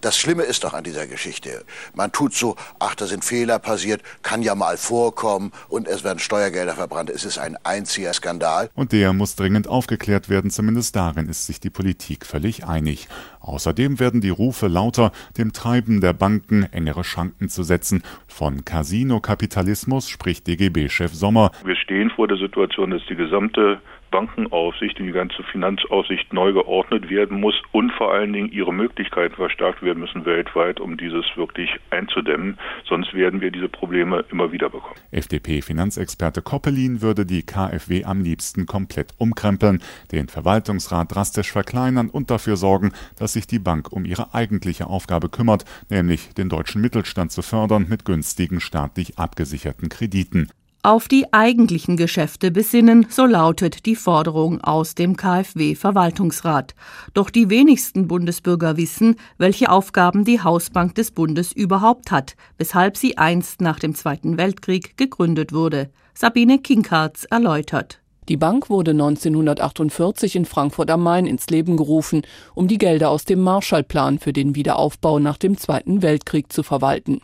Das 0.00 0.16
Schlimme 0.16 0.44
ist 0.44 0.62
doch 0.62 0.74
an 0.74 0.84
dieser 0.84 1.08
Geschichte, 1.08 1.64
man 1.94 2.12
tut 2.12 2.32
so, 2.32 2.54
ach, 2.78 2.94
da 2.94 3.06
sind 3.06 3.24
Fehler 3.24 3.58
passiert, 3.58 4.02
kann 4.22 4.42
ja 4.42 4.54
mal 4.54 4.76
vorkommen 4.76 5.50
und 5.68 5.88
es 5.88 6.04
werden 6.04 6.20
Steuergelder 6.20 6.74
verbrannt. 6.74 7.10
Es 7.10 7.24
ist 7.24 7.38
ein 7.38 7.56
einziger 7.64 8.12
Skandal. 8.12 8.70
Und 8.74 8.92
der 8.92 9.12
muss 9.12 9.34
dringend 9.34 9.66
aufgeklärt 9.66 10.28
werden, 10.28 10.50
zumindest 10.50 10.94
darin 10.94 11.28
ist 11.28 11.46
sich 11.46 11.58
die 11.58 11.70
Politik 11.70 12.26
völlig 12.26 12.64
einig. 12.64 13.08
Außerdem 13.40 13.98
werden 13.98 14.20
die 14.20 14.30
Rufe 14.30 14.68
lauter, 14.68 15.10
dem 15.36 15.52
Treiben 15.52 16.00
der 16.00 16.12
Banken 16.12 16.64
engere 16.72 17.02
Schranken 17.02 17.48
zu 17.48 17.62
setzen. 17.62 18.02
Von 18.26 18.64
Casino-Kapitalismus 18.64 20.08
spricht 20.08 20.46
DGB-Chef 20.46 21.12
Sommer. 21.12 21.50
Wir 21.64 21.76
stehen 21.76 22.10
vor 22.10 22.28
der 22.28 22.36
Situation, 22.36 22.90
dass 22.90 23.02
die 23.08 23.16
gesamte 23.16 23.80
Bankenaufsicht, 24.10 24.98
die 24.98 25.12
ganze 25.12 25.42
Finanzaufsicht 25.44 26.32
neu 26.32 26.52
geordnet 26.52 27.08
werden 27.10 27.40
muss 27.40 27.54
und 27.72 27.92
vor 27.92 28.12
allen 28.12 28.32
Dingen 28.32 28.50
ihre 28.50 28.72
Möglichkeiten 28.72 29.34
verstärkt 29.34 29.82
werden 29.82 30.00
müssen 30.00 30.24
weltweit, 30.24 30.80
um 30.80 30.96
dieses 30.96 31.24
wirklich 31.36 31.70
einzudämmen. 31.90 32.58
Sonst 32.88 33.14
werden 33.14 33.40
wir 33.40 33.50
diese 33.50 33.68
Probleme 33.68 34.24
immer 34.30 34.52
wieder 34.52 34.70
bekommen. 34.70 34.96
FDP-Finanzexperte 35.10 36.42
Koppelin 36.42 37.02
würde 37.02 37.26
die 37.26 37.42
KfW 37.42 38.04
am 38.04 38.20
liebsten 38.20 38.66
komplett 38.66 39.14
umkrempeln, 39.18 39.82
den 40.12 40.28
Verwaltungsrat 40.28 41.14
drastisch 41.14 41.52
verkleinern 41.52 42.10
und 42.10 42.30
dafür 42.30 42.56
sorgen, 42.56 42.92
dass 43.18 43.32
sich 43.32 43.46
die 43.46 43.58
Bank 43.58 43.92
um 43.92 44.04
ihre 44.04 44.34
eigentliche 44.34 44.86
Aufgabe 44.86 45.28
kümmert, 45.28 45.64
nämlich 45.90 46.34
den 46.34 46.48
deutschen 46.48 46.80
Mittelstand 46.80 47.32
zu 47.32 47.42
fördern 47.42 47.86
mit 47.88 48.04
günstigen 48.04 48.60
staatlich 48.60 49.18
abgesicherten 49.18 49.88
Krediten 49.88 50.48
auf 50.88 51.06
die 51.06 51.30
eigentlichen 51.34 51.98
Geschäfte 51.98 52.50
besinnen, 52.50 53.04
so 53.10 53.26
lautet 53.26 53.84
die 53.84 53.94
Forderung 53.94 54.62
aus 54.62 54.94
dem 54.94 55.18
KfW 55.18 55.74
Verwaltungsrat. 55.74 56.74
Doch 57.12 57.28
die 57.28 57.50
wenigsten 57.50 58.08
Bundesbürger 58.08 58.78
wissen, 58.78 59.16
welche 59.36 59.70
Aufgaben 59.70 60.24
die 60.24 60.40
Hausbank 60.40 60.94
des 60.94 61.10
Bundes 61.10 61.52
überhaupt 61.52 62.10
hat, 62.10 62.36
weshalb 62.56 62.96
sie 62.96 63.18
einst 63.18 63.60
nach 63.60 63.78
dem 63.78 63.94
Zweiten 63.94 64.38
Weltkrieg 64.38 64.96
gegründet 64.96 65.52
wurde. 65.52 65.90
Sabine 66.14 66.58
Kinkhardt 66.58 67.26
erläutert. 67.30 68.00
Die 68.28 68.36
Bank 68.36 68.68
wurde 68.68 68.90
1948 68.90 70.36
in 70.36 70.44
Frankfurt 70.44 70.90
am 70.90 71.02
Main 71.02 71.24
ins 71.24 71.48
Leben 71.48 71.78
gerufen, 71.78 72.22
um 72.54 72.68
die 72.68 72.76
Gelder 72.76 73.08
aus 73.08 73.24
dem 73.24 73.40
Marshallplan 73.40 74.18
für 74.18 74.34
den 74.34 74.54
Wiederaufbau 74.54 75.18
nach 75.18 75.38
dem 75.38 75.56
Zweiten 75.56 76.02
Weltkrieg 76.02 76.52
zu 76.52 76.62
verwalten. 76.62 77.22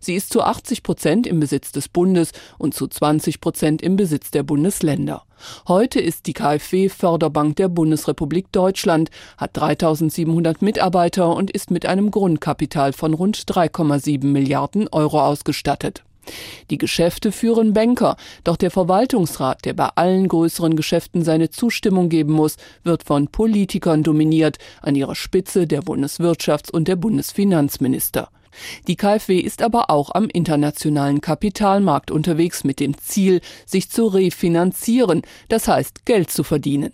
Sie 0.00 0.14
ist 0.14 0.32
zu 0.32 0.40
80 0.40 0.82
Prozent 0.82 1.26
im 1.26 1.40
Besitz 1.40 1.72
des 1.72 1.90
Bundes 1.90 2.32
und 2.56 2.72
zu 2.72 2.86
20 2.86 3.42
Prozent 3.42 3.82
im 3.82 3.96
Besitz 3.96 4.30
der 4.30 4.44
Bundesländer. 4.44 5.24
Heute 5.68 6.00
ist 6.00 6.26
die 6.26 6.32
KfW 6.32 6.88
Förderbank 6.88 7.56
der 7.56 7.68
Bundesrepublik 7.68 8.50
Deutschland, 8.50 9.10
hat 9.36 9.50
3700 9.58 10.62
Mitarbeiter 10.62 11.36
und 11.36 11.50
ist 11.50 11.70
mit 11.70 11.84
einem 11.84 12.10
Grundkapital 12.10 12.94
von 12.94 13.12
rund 13.12 13.36
3,7 13.36 14.24
Milliarden 14.24 14.88
Euro 14.88 15.20
ausgestattet. 15.20 16.02
Die 16.70 16.78
Geschäfte 16.78 17.32
führen 17.32 17.72
Banker, 17.72 18.16
doch 18.44 18.56
der 18.56 18.70
Verwaltungsrat, 18.70 19.64
der 19.64 19.74
bei 19.74 19.88
allen 19.94 20.28
größeren 20.28 20.76
Geschäften 20.76 21.24
seine 21.24 21.50
Zustimmung 21.50 22.08
geben 22.08 22.32
muss, 22.32 22.56
wird 22.84 23.04
von 23.04 23.28
Politikern 23.28 24.02
dominiert, 24.02 24.58
an 24.82 24.94
ihrer 24.94 25.14
Spitze 25.14 25.66
der 25.66 25.82
Bundeswirtschafts- 25.82 26.70
und 26.70 26.88
der 26.88 26.96
Bundesfinanzminister. 26.96 28.28
Die 28.86 28.96
KfW 28.96 29.38
ist 29.38 29.62
aber 29.62 29.90
auch 29.90 30.10
am 30.14 30.28
internationalen 30.28 31.20
Kapitalmarkt 31.20 32.10
unterwegs 32.10 32.64
mit 32.64 32.80
dem 32.80 32.96
Ziel, 32.98 33.40
sich 33.66 33.90
zu 33.90 34.06
refinanzieren, 34.06 35.22
das 35.48 35.68
heißt 35.68 36.06
Geld 36.06 36.30
zu 36.30 36.42
verdienen. 36.42 36.92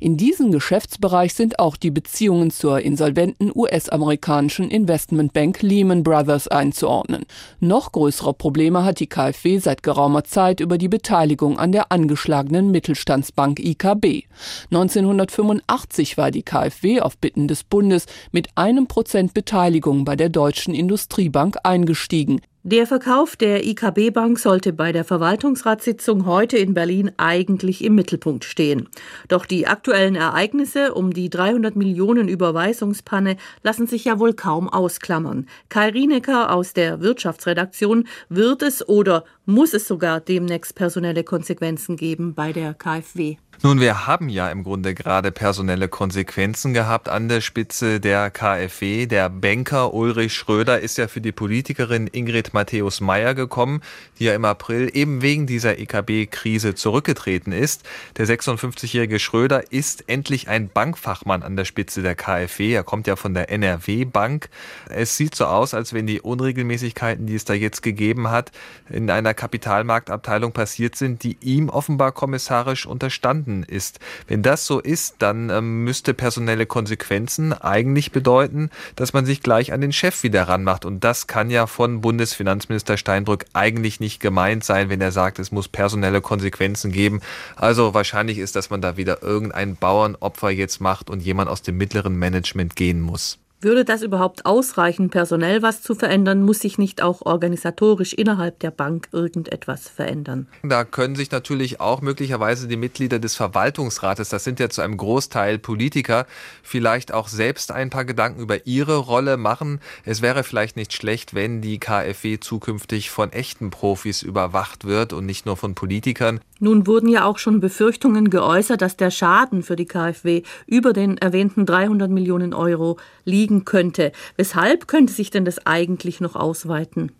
In 0.00 0.16
diesen 0.16 0.52
Geschäftsbereich 0.52 1.34
sind 1.34 1.58
auch 1.58 1.76
die 1.76 1.90
Beziehungen 1.90 2.50
zur 2.50 2.80
insolventen 2.80 3.50
US-amerikanischen 3.54 4.70
Investmentbank 4.70 5.62
Lehman 5.62 6.02
Brothers 6.02 6.48
einzuordnen. 6.48 7.24
Noch 7.60 7.92
größere 7.92 8.34
Probleme 8.34 8.84
hat 8.84 9.00
die 9.00 9.08
KfW 9.08 9.58
seit 9.58 9.82
geraumer 9.82 10.24
Zeit 10.24 10.60
über 10.60 10.78
die 10.78 10.88
Beteiligung 10.88 11.58
an 11.58 11.72
der 11.72 11.92
angeschlagenen 11.92 12.70
Mittelstandsbank 12.70 13.60
IKB. 13.60 14.24
1985 14.70 16.16
war 16.16 16.30
die 16.30 16.42
KfW 16.42 17.00
auf 17.00 17.18
Bitten 17.18 17.48
des 17.48 17.64
Bundes 17.64 18.06
mit 18.32 18.48
einem 18.54 18.86
Prozent 18.86 19.34
Beteiligung 19.34 20.04
bei 20.04 20.16
der 20.16 20.28
Deutschen 20.28 20.74
Industriebank 20.74 21.56
eingestiegen. 21.62 22.40
Der 22.68 22.88
Verkauf 22.88 23.36
der 23.36 23.64
IKB 23.64 24.10
Bank 24.12 24.40
sollte 24.40 24.72
bei 24.72 24.90
der 24.90 25.04
Verwaltungsratssitzung 25.04 26.26
heute 26.26 26.58
in 26.58 26.74
Berlin 26.74 27.12
eigentlich 27.16 27.84
im 27.84 27.94
Mittelpunkt 27.94 28.44
stehen. 28.44 28.88
Doch 29.28 29.46
die 29.46 29.68
aktuellen 29.68 30.16
Ereignisse 30.16 30.92
um 30.92 31.12
die 31.12 31.30
300 31.30 31.76
Millionen 31.76 32.26
Überweisungspanne 32.26 33.36
lassen 33.62 33.86
sich 33.86 34.06
ja 34.06 34.18
wohl 34.18 34.34
kaum 34.34 34.68
ausklammern. 34.68 35.46
Kai 35.68 35.90
Rienecker 35.90 36.52
aus 36.52 36.72
der 36.72 37.00
Wirtschaftsredaktion 37.00 38.08
wird 38.30 38.62
es 38.62 38.88
oder 38.88 39.22
muss 39.44 39.72
es 39.72 39.86
sogar 39.86 40.18
demnächst 40.18 40.74
personelle 40.74 41.22
Konsequenzen 41.22 41.96
geben 41.96 42.34
bei 42.34 42.52
der 42.52 42.74
KfW. 42.74 43.36
Nun, 43.62 43.80
wir 43.80 44.06
haben 44.06 44.28
ja 44.28 44.50
im 44.50 44.64
Grunde 44.64 44.94
gerade 44.94 45.32
personelle 45.32 45.88
Konsequenzen 45.88 46.74
gehabt 46.74 47.08
an 47.08 47.30
der 47.30 47.40
Spitze 47.40 48.00
der 48.00 48.30
KfW. 48.30 49.06
Der 49.06 49.30
Banker 49.30 49.94
Ulrich 49.94 50.34
Schröder 50.34 50.80
ist 50.80 50.98
ja 50.98 51.08
für 51.08 51.22
die 51.22 51.32
Politikerin 51.32 52.06
Ingrid 52.06 52.52
Matthäus 52.52 53.00
Meyer 53.00 53.34
gekommen, 53.34 53.80
die 54.18 54.24
ja 54.24 54.34
im 54.34 54.44
April 54.44 54.90
eben 54.92 55.22
wegen 55.22 55.46
dieser 55.46 55.78
EKB-Krise 55.78 56.74
zurückgetreten 56.74 57.52
ist. 57.52 57.82
Der 58.18 58.26
56-jährige 58.26 59.18
Schröder 59.18 59.72
ist 59.72 60.06
endlich 60.06 60.48
ein 60.48 60.68
Bankfachmann 60.68 61.42
an 61.42 61.56
der 61.56 61.64
Spitze 61.64 62.02
der 62.02 62.14
KfW. 62.14 62.74
Er 62.74 62.84
kommt 62.84 63.06
ja 63.06 63.16
von 63.16 63.32
der 63.32 63.50
NRW 63.50 64.04
Bank. 64.04 64.50
Es 64.90 65.16
sieht 65.16 65.34
so 65.34 65.46
aus, 65.46 65.72
als 65.72 65.94
wenn 65.94 66.06
die 66.06 66.20
Unregelmäßigkeiten, 66.20 67.26
die 67.26 67.34
es 67.36 67.46
da 67.46 67.54
jetzt 67.54 67.82
gegeben 67.82 68.28
hat, 68.28 68.52
in 68.90 69.10
einer 69.10 69.32
Kapitalmarktabteilung 69.32 70.52
passiert 70.52 70.94
sind, 70.94 71.22
die 71.22 71.38
ihm 71.40 71.70
offenbar 71.70 72.12
kommissarisch 72.12 72.84
unterstanden 72.84 73.45
vorhanden 73.46 73.62
ist. 73.62 74.00
Wenn 74.26 74.42
das 74.42 74.66
so 74.66 74.80
ist, 74.80 75.16
dann 75.18 75.50
ähm, 75.50 75.84
müsste 75.84 76.14
personelle 76.14 76.66
Konsequenzen 76.66 77.52
eigentlich 77.52 78.12
bedeuten, 78.12 78.70
dass 78.96 79.12
man 79.12 79.24
sich 79.24 79.42
gleich 79.42 79.72
an 79.72 79.80
den 79.80 79.92
Chef 79.92 80.22
wieder 80.22 80.42
ranmacht. 80.48 80.84
Und 80.84 81.04
das 81.04 81.26
kann 81.26 81.50
ja 81.50 81.66
von 81.66 82.00
Bundesfinanzminister 82.00 82.96
Steinbrück 82.96 83.46
eigentlich 83.52 84.00
nicht 84.00 84.20
gemeint 84.20 84.64
sein, 84.64 84.88
wenn 84.88 85.00
er 85.00 85.12
sagt, 85.12 85.38
es 85.38 85.52
muss 85.52 85.68
personelle 85.68 86.20
Konsequenzen 86.20 86.92
geben. 86.92 87.20
Also 87.54 87.94
wahrscheinlich 87.94 88.38
ist, 88.38 88.56
dass 88.56 88.70
man 88.70 88.80
da 88.80 88.96
wieder 88.96 89.22
irgendein 89.22 89.76
Bauernopfer 89.76 90.50
jetzt 90.50 90.80
macht 90.80 91.10
und 91.10 91.22
jemand 91.22 91.48
aus 91.48 91.62
dem 91.62 91.76
mittleren 91.76 92.16
Management 92.16 92.76
gehen 92.76 93.00
muss. 93.00 93.38
Würde 93.62 93.86
das 93.86 94.02
überhaupt 94.02 94.44
ausreichen, 94.44 95.08
personell 95.08 95.62
was 95.62 95.80
zu 95.80 95.94
verändern? 95.94 96.42
Muss 96.42 96.60
sich 96.60 96.76
nicht 96.76 97.00
auch 97.00 97.22
organisatorisch 97.22 98.12
innerhalb 98.12 98.60
der 98.60 98.70
Bank 98.70 99.08
irgendetwas 99.12 99.88
verändern? 99.88 100.46
Da 100.62 100.84
können 100.84 101.16
sich 101.16 101.30
natürlich 101.30 101.80
auch 101.80 102.02
möglicherweise 102.02 102.68
die 102.68 102.76
Mitglieder 102.76 103.18
des 103.18 103.34
Verwaltungsrates, 103.34 104.28
das 104.28 104.44
sind 104.44 104.60
ja 104.60 104.68
zu 104.68 104.82
einem 104.82 104.98
Großteil 104.98 105.58
Politiker, 105.58 106.26
vielleicht 106.62 107.14
auch 107.14 107.28
selbst 107.28 107.72
ein 107.72 107.88
paar 107.88 108.04
Gedanken 108.04 108.42
über 108.42 108.66
ihre 108.66 108.98
Rolle 108.98 109.38
machen. 109.38 109.80
Es 110.04 110.20
wäre 110.20 110.44
vielleicht 110.44 110.76
nicht 110.76 110.92
schlecht, 110.92 111.34
wenn 111.34 111.62
die 111.62 111.80
KfW 111.80 112.38
zukünftig 112.38 113.08
von 113.10 113.32
echten 113.32 113.70
Profis 113.70 114.20
überwacht 114.20 114.84
wird 114.84 115.14
und 115.14 115.24
nicht 115.24 115.46
nur 115.46 115.56
von 115.56 115.74
Politikern. 115.74 116.40
Nun 116.58 116.86
wurden 116.86 117.08
ja 117.08 117.24
auch 117.24 117.38
schon 117.38 117.60
Befürchtungen 117.60 118.30
geäußert, 118.30 118.80
dass 118.80 118.96
der 118.96 119.10
Schaden 119.10 119.62
für 119.62 119.76
die 119.76 119.84
KfW 119.84 120.42
über 120.66 120.92
den 120.92 121.18
erwähnten 121.18 121.66
300 121.66 122.10
Millionen 122.10 122.54
Euro 122.54 122.98
liegen 123.24 123.64
könnte. 123.64 124.12
Weshalb 124.36 124.88
könnte 124.88 125.12
sich 125.12 125.30
denn 125.30 125.44
das 125.44 125.66
eigentlich 125.66 126.20
noch 126.20 126.34
ausweiten? 126.34 127.12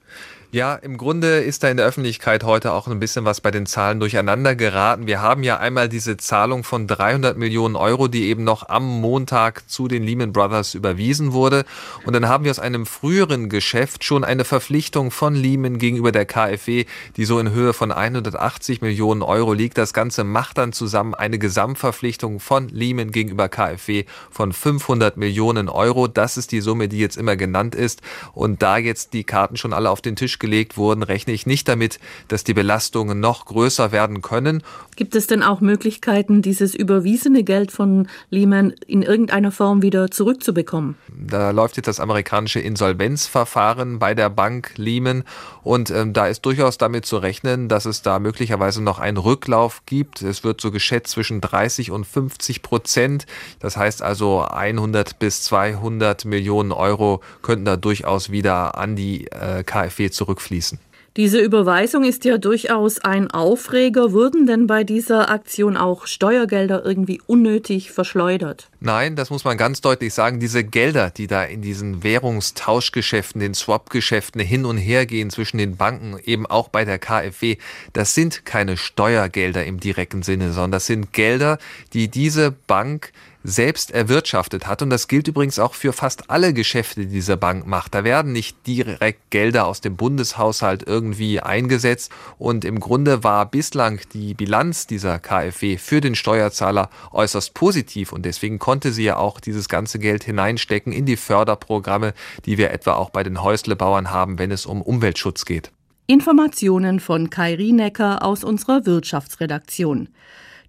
Ja, 0.53 0.77
im 0.77 0.97
Grunde 0.97 1.41
ist 1.41 1.65
da 1.65 1.69
in 1.69 1.77
der 1.77 1.87
Öffentlichkeit 1.87 2.45
heute 2.45 2.73
auch 2.73 2.87
ein 2.87 3.01
bisschen 3.01 3.25
was 3.25 3.41
bei 3.41 3.51
den 3.51 3.67
Zahlen 3.67 3.99
durcheinander 3.99 4.55
geraten. 4.55 5.09
Wir 5.09 5.21
haben 5.21 5.43
ja 5.43 5.59
einmal 5.59 5.89
diese 5.89 6.17
Zahlung 6.17 6.63
von 6.63 6.87
300 6.87 7.37
Millionen 7.37 7.75
Euro, 7.75 8.07
die 8.07 8.29
eben 8.29 8.45
noch 8.45 8.69
am 8.69 8.87
Montag 9.01 9.69
zu 9.69 9.89
den 9.89 10.05
Lehman 10.05 10.33
Brothers 10.33 10.75
überwiesen 10.75 11.33
wurde. 11.33 11.65
Und 12.05 12.13
dann 12.13 12.29
haben 12.29 12.45
wir 12.45 12.53
aus 12.53 12.61
einem 12.61 12.87
früheren 12.87 13.49
Geschäft 13.49 14.05
schon 14.05 14.23
eine 14.23 14.45
Verpflichtung 14.45 15.11
von 15.11 15.35
Lehman 15.35 15.79
gegenüber 15.79 16.13
der 16.13 16.27
KfW, 16.27 16.85
die 17.17 17.25
so 17.25 17.41
in 17.41 17.51
Höhe 17.51 17.73
von 17.73 17.91
180 17.91 18.81
Millionen 18.83 19.23
Euro 19.23 19.53
liegt. 19.53 19.77
Das 19.77 19.93
Ganze 19.93 20.23
macht 20.23 20.59
dann 20.59 20.73
zusammen 20.73 21.15
eine 21.15 21.41
Gesamtverpflichtung 21.41 22.39
von 22.39 22.69
Lehman 22.69 23.11
gegenüber 23.11 23.49
KfW 23.49 24.05
von 24.31 24.53
500 24.53 25.17
Millionen 25.17 25.69
Euro. 25.69 26.07
Das 26.07 26.37
ist 26.37 26.53
die 26.53 26.61
Summe, 26.61 26.87
die 26.87 27.01
jetzt 27.01 27.17
immer 27.17 27.35
genannt 27.35 27.75
ist. 27.75 28.01
Und 28.33 28.63
da 28.63 28.79
jetzt 28.79 29.13
die 29.13 29.25
Karten 29.25 29.57
schon 29.57 29.73
alle 29.73 29.91
auf 29.91 30.01
den 30.01 30.15
Tisch 30.15 30.36
Tisch 30.37 30.38
gelegt 30.38 30.77
wurden, 30.77 31.03
rechne 31.03 31.33
ich 31.33 31.46
nicht 31.46 31.68
damit, 31.68 31.99
dass 32.29 32.44
die 32.44 32.55
Belastungen 32.55 33.20
noch 33.20 33.46
größer 33.46 33.92
werden 33.92 34.22
können. 34.22 34.62
Gibt 34.96 35.14
es 35.14 35.27
denn 35.27 35.42
auch 35.42 35.61
Möglichkeiten, 35.61 36.42
dieses 36.42 36.75
überwiesene 36.75 37.42
Geld 37.42 37.72
von 37.72 38.09
Lehman 38.31 38.75
in 38.87 39.03
irgendeiner 39.03 39.53
Form 39.53 39.83
wieder 39.83 40.11
zurückzubekommen? 40.11 40.96
Da 41.09 41.51
läuft 41.51 41.77
jetzt 41.77 41.87
das 41.87 42.01
amerikanische 42.01 42.61
Insolvenzverfahren 42.61 43.99
bei 43.99 44.14
der 44.14 44.31
Bank 44.31 44.72
Lehman 44.77 45.25
und 45.62 45.90
ähm, 45.90 46.12
da 46.12 46.27
ist 46.27 46.42
durchaus 46.42 46.79
damit 46.79 47.07
zu 47.07 47.18
rechnen, 47.18 47.68
dass 47.68 47.85
es 47.85 48.03
da 48.03 48.18
möglicherweise 48.18 48.83
noch 48.83 48.99
einen 48.99 49.16
Rücklauf 49.16 49.83
gibt. 49.87 50.22
Es 50.22 50.44
wird 50.44 50.61
so 50.61 50.70
geschätzt 50.70 51.12
zwischen 51.12 51.40
30 51.40 51.90
und 51.90 52.07
50 52.07 52.62
Prozent. 52.62 53.27
Das 53.61 53.77
heißt 53.77 54.03
also 54.03 54.42
100 54.42 55.18
bis 55.18 55.42
200 55.42 56.25
Millionen 56.25 56.72
Euro 56.72 57.20
könnten 57.42 57.64
da 57.64 57.77
durchaus 57.77 58.31
wieder 58.31 58.77
an 58.79 58.96
die 58.96 59.27
äh, 59.29 59.62
KfW 59.64 60.11
zurückfließen. 60.27 60.79
Diese 61.17 61.41
Überweisung 61.41 62.05
ist 62.05 62.27
ja 62.27 62.37
durchaus 62.37 62.99
ein 62.99 63.31
Aufreger. 63.31 64.12
Wurden 64.12 64.47
denn 64.47 64.67
bei 64.67 64.85
dieser 64.85 65.31
Aktion 65.31 65.79
auch 65.79 66.07
Steuergelder 66.07 66.85
irgendwie 66.85 67.23
unnötig 67.27 67.91
verschleudert? 67.91 68.69
Nein, 68.81 69.17
das 69.17 69.31
muss 69.31 69.43
man 69.43 69.57
ganz 69.57 69.81
deutlich 69.81 70.12
sagen. 70.12 70.41
Diese 70.41 70.62
Gelder, 70.62 71.09
die 71.09 71.27
da 71.27 71.43
in 71.43 71.62
diesen 71.62 72.03
Währungstauschgeschäften, 72.03 73.41
den 73.41 73.55
Swap-Geschäften 73.55 74.43
hin 74.43 74.67
und 74.67 74.77
her 74.77 75.07
gehen 75.07 75.31
zwischen 75.31 75.57
den 75.57 75.79
Banken, 75.79 76.19
eben 76.23 76.45
auch 76.45 76.69
bei 76.69 76.85
der 76.85 76.99
KfW, 76.99 77.57
das 77.95 78.15
sind 78.15 78.45
keine 78.45 78.77
Steuergelder 78.77 79.65
im 79.65 79.81
direkten 79.81 80.23
Sinne, 80.23 80.53
sondern 80.53 80.73
das 80.73 80.87
sind 80.87 81.15
Gelder, 81.15 81.57
die 81.95 82.09
diese 82.09 82.51
Bank 82.51 83.12
selbst 83.47 83.93
erwirtschaftet 83.93 84.67
hat. 84.67 84.83
Und 84.83 84.91
das 84.91 85.07
gilt 85.07 85.29
übrigens 85.29 85.59
auch 85.59 85.75
für 85.75 85.93
fast 85.93 86.31
alle 86.31 86.53
Geschäfte, 86.53 87.03
die 87.03 87.07
diese 87.07 87.37
Bank 87.37 87.67
macht. 87.67 87.95
Da 87.95 88.03
werden 88.03 88.33
nicht 88.33 88.67
direkt 88.67 89.31
Gelder 89.31 89.67
aus 89.67 89.81
dem 89.81 89.97
Bundeshaushalt 89.97 90.83
irgendwie 90.87 91.41
eingesetzt. 91.41 92.11
Und 92.39 92.65
im 92.65 92.81
Grunde 92.81 93.23
war 93.23 93.47
bislang 93.47 94.01
die 94.13 94.35
Bilanz 94.35 94.87
dieser 94.87 95.19
KfW 95.21 95.79
für 95.79 96.01
den 96.01 96.17
Steuerzahler 96.17 96.91
äußerst 97.13 97.55
positiv. 97.55 98.13
Und 98.13 98.25
deswegen 98.25 98.59
konnte 98.59 98.93
sie 98.93 99.05
ja 99.05 99.17
auch 99.17 99.39
dieses 99.41 99.69
ganze 99.69 99.99
Geld 99.99 100.25
hineinstecken 100.25 100.93
in 100.93 101.07
die 101.07 101.17
Förderprogramme, 101.17 102.15
die 102.45 102.59
wir 102.59 102.73
etwa 102.73 102.95
auch 102.95 103.11
bei 103.11 103.23
den 103.23 103.43
Häuslebauern 103.43 104.11
haben, 104.11 104.39
wenn 104.39 104.51
es 104.51 104.67
um 104.67 104.83
Umweltschutz 104.83 105.45
geht. 105.45 105.71
Informationen 106.09 107.01
von 107.01 107.31
Kai 107.31 107.55
Rienecker 107.55 108.25
aus 108.25 108.45
unserer 108.45 108.87
Wirtschaftsredaktion. 108.87 110.09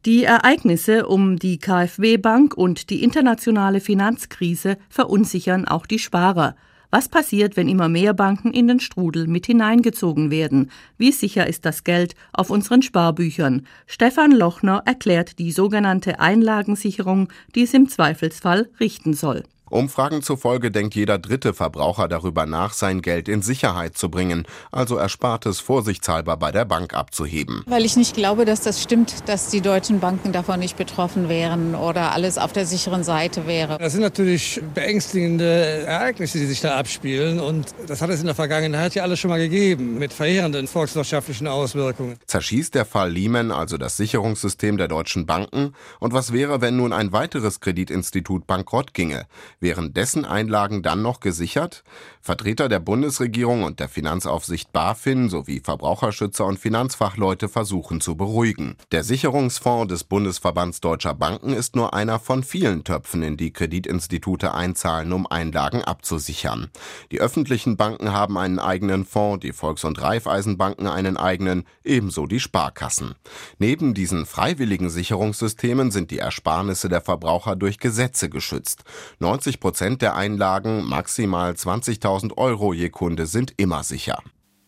Die 0.08 0.24
Ereignisse 0.24 1.06
um 1.06 1.38
die 1.38 1.58
KfW 1.58 2.16
Bank 2.16 2.54
und 2.54 2.90
die 2.92 3.04
internationale 3.04 3.82
Finanzkrise 3.82 4.78
verunsichern 4.88 5.68
auch 5.68 5.86
die 5.86 6.00
Sparer. 6.00 6.56
Was 6.90 7.10
passiert, 7.10 7.58
wenn 7.58 7.68
immer 7.68 7.90
mehr 7.90 8.14
Banken 8.14 8.54
in 8.54 8.70
den 8.70 8.80
Strudel 8.80 9.28
mit 9.28 9.48
hineingezogen 9.48 10.32
werden? 10.32 10.72
Wie 10.98 11.12
sicher 11.12 11.46
ist 11.48 11.66
das 11.66 11.84
Geld 11.84 12.16
auf 12.32 12.50
unseren 12.50 12.84
Sparbüchern? 12.84 13.68
Stefan 13.86 14.32
Lochner 14.32 14.82
erklärt 14.86 15.40
die 15.40 15.52
sogenannte 15.52 16.22
Einlagensicherung, 16.22 17.28
die 17.54 17.64
es 17.64 17.74
im 17.74 17.90
Zweifelsfall 17.90 18.70
richten 18.80 19.14
soll. 19.14 19.44
Umfragen 19.70 20.22
zufolge 20.22 20.72
denkt 20.72 20.96
jeder 20.96 21.18
dritte 21.18 21.54
Verbraucher 21.54 22.08
darüber 22.08 22.46
nach, 22.46 22.74
sein 22.74 23.02
Geld 23.02 23.28
in 23.28 23.42
Sicherheit 23.42 23.98
zu 23.98 24.10
bringen, 24.10 24.46
also 24.72 24.98
Erspartes 24.98 25.60
vorsichtshalber 25.60 26.38
bei 26.38 26.52
der 26.52 26.66
Bank 26.66 26.94
abzuheben. 26.94 27.64
Weil 27.68 27.86
ich 27.86 27.98
nicht 27.98 28.16
glaube, 28.16 28.46
dass 28.46 28.62
das 28.62 28.82
stimmt, 28.82 29.28
dass 29.28 29.50
die 29.50 29.62
deutschen 29.62 30.00
Banken 30.00 30.32
davon 30.32 30.60
nicht 30.60 30.78
betroffen 30.78 31.30
wären 31.30 31.76
oder 31.76 32.14
alles 32.14 32.38
auf 32.38 32.54
der 32.54 32.66
sicheren 32.66 33.04
Seite 33.04 33.48
wäre. 33.48 33.78
Das 33.78 33.94
sind 33.94 34.02
natürlich 34.02 34.62
beängstigende 34.74 35.46
Ereignisse, 35.86 36.40
die 36.40 36.46
sich 36.46 36.62
da 36.62 36.78
abspielen 36.78 37.40
und 37.40 37.74
das 37.88 38.02
hat 38.02 38.10
es 38.10 38.20
in 38.20 38.26
der 38.26 38.36
Vergangenheit 38.36 38.96
ja 38.96 39.04
alles 39.04 39.20
schon 39.20 39.30
mal 39.30 39.40
gegeben 39.40 39.98
mit 39.98 40.14
verheerenden 40.14 40.68
volkswirtschaftlichen 40.68 41.48
Auswirkungen. 41.48 42.18
Zerschießt 42.26 42.76
der 42.76 42.86
Fall 42.86 43.12
Lehman 43.12 43.52
also 43.52 43.78
das 43.78 43.98
Sicherungssystem 43.98 44.78
der 44.78 44.88
deutschen 44.88 45.26
Banken? 45.26 45.74
Und 46.00 46.14
was 46.14 46.34
wäre, 46.34 46.62
wenn 46.62 46.78
nun 46.78 46.94
ein 46.94 47.12
weiteres 47.12 47.60
Kreditinstitut 47.60 48.48
bankrott 48.48 48.94
ginge? 48.94 49.26
Wären 49.60 49.92
dessen 49.92 50.24
Einlagen 50.24 50.84
dann 50.84 51.02
noch 51.02 51.20
gesichert? 51.20 51.84
Vertreter 52.22 52.70
der 52.70 52.80
Bundesregierung 52.80 53.64
und 53.64 53.80
der 53.80 53.90
Finanzaufsicht 53.90 54.72
BaFin 54.72 55.30
sowie 55.30 55.62
Verbraucherschützer 55.62 56.46
und 56.46 56.60
Finanzfachleute 56.60 57.50
versuchen 57.50 58.00
zu 58.00 58.16
beruhigen. 58.16 58.76
Der 58.92 59.04
Sicherungsfonds 59.04 59.88
des 59.88 60.04
Bundesverbands 60.04 60.80
Deutscher 60.80 61.16
Banken 61.16 61.54
ist 61.54 61.76
nur 61.76 61.96
einer 61.96 62.20
von 62.20 62.44
vielen 62.44 62.84
Töpfen, 62.84 63.24
in 63.24 63.36
die 63.36 63.52
Kreditinstitute 63.52 64.54
einzahlen, 64.54 65.12
um 65.12 65.26
Einlagen 65.26 65.84
abzusichern. 65.84 66.70
Die 67.12 67.20
öffentlichen 67.20 67.78
Banken 67.78 68.14
haben 68.14 68.38
einen 68.38 68.60
eigenen 68.60 69.06
Fonds, 69.06 69.42
die 69.42 69.54
Volks- 69.54 69.86
und 69.86 70.00
Raiffeisenbanken 70.00 70.86
einen 70.86 71.18
eigenen, 71.18 71.64
ebenso 71.84 72.28
die 72.28 72.40
Sparkassen. 72.40 73.16
Neben 73.58 73.96
diesen 73.96 74.28
freiwilligen 74.28 74.92
Sicherungssystemen 74.92 75.90
sind 75.90 76.12
die 76.12 76.20
Ersparnisse 76.20 76.90
der 76.90 77.02
Verbraucher 77.02 77.56
durch 77.56 77.80
Gesetze 77.80 78.30
geschützt. 78.30 78.84
90 79.18 79.47
Prozent 79.56 80.02
der 80.02 80.18
Einlagen, 80.18 80.84
maximal 80.84 81.54
20.000 81.54 82.36
Euro 82.38 82.74
je 82.74 82.90
Kunde, 82.90 83.26
sind 83.26 83.54
immer 83.56 83.84
sicher. 83.84 84.22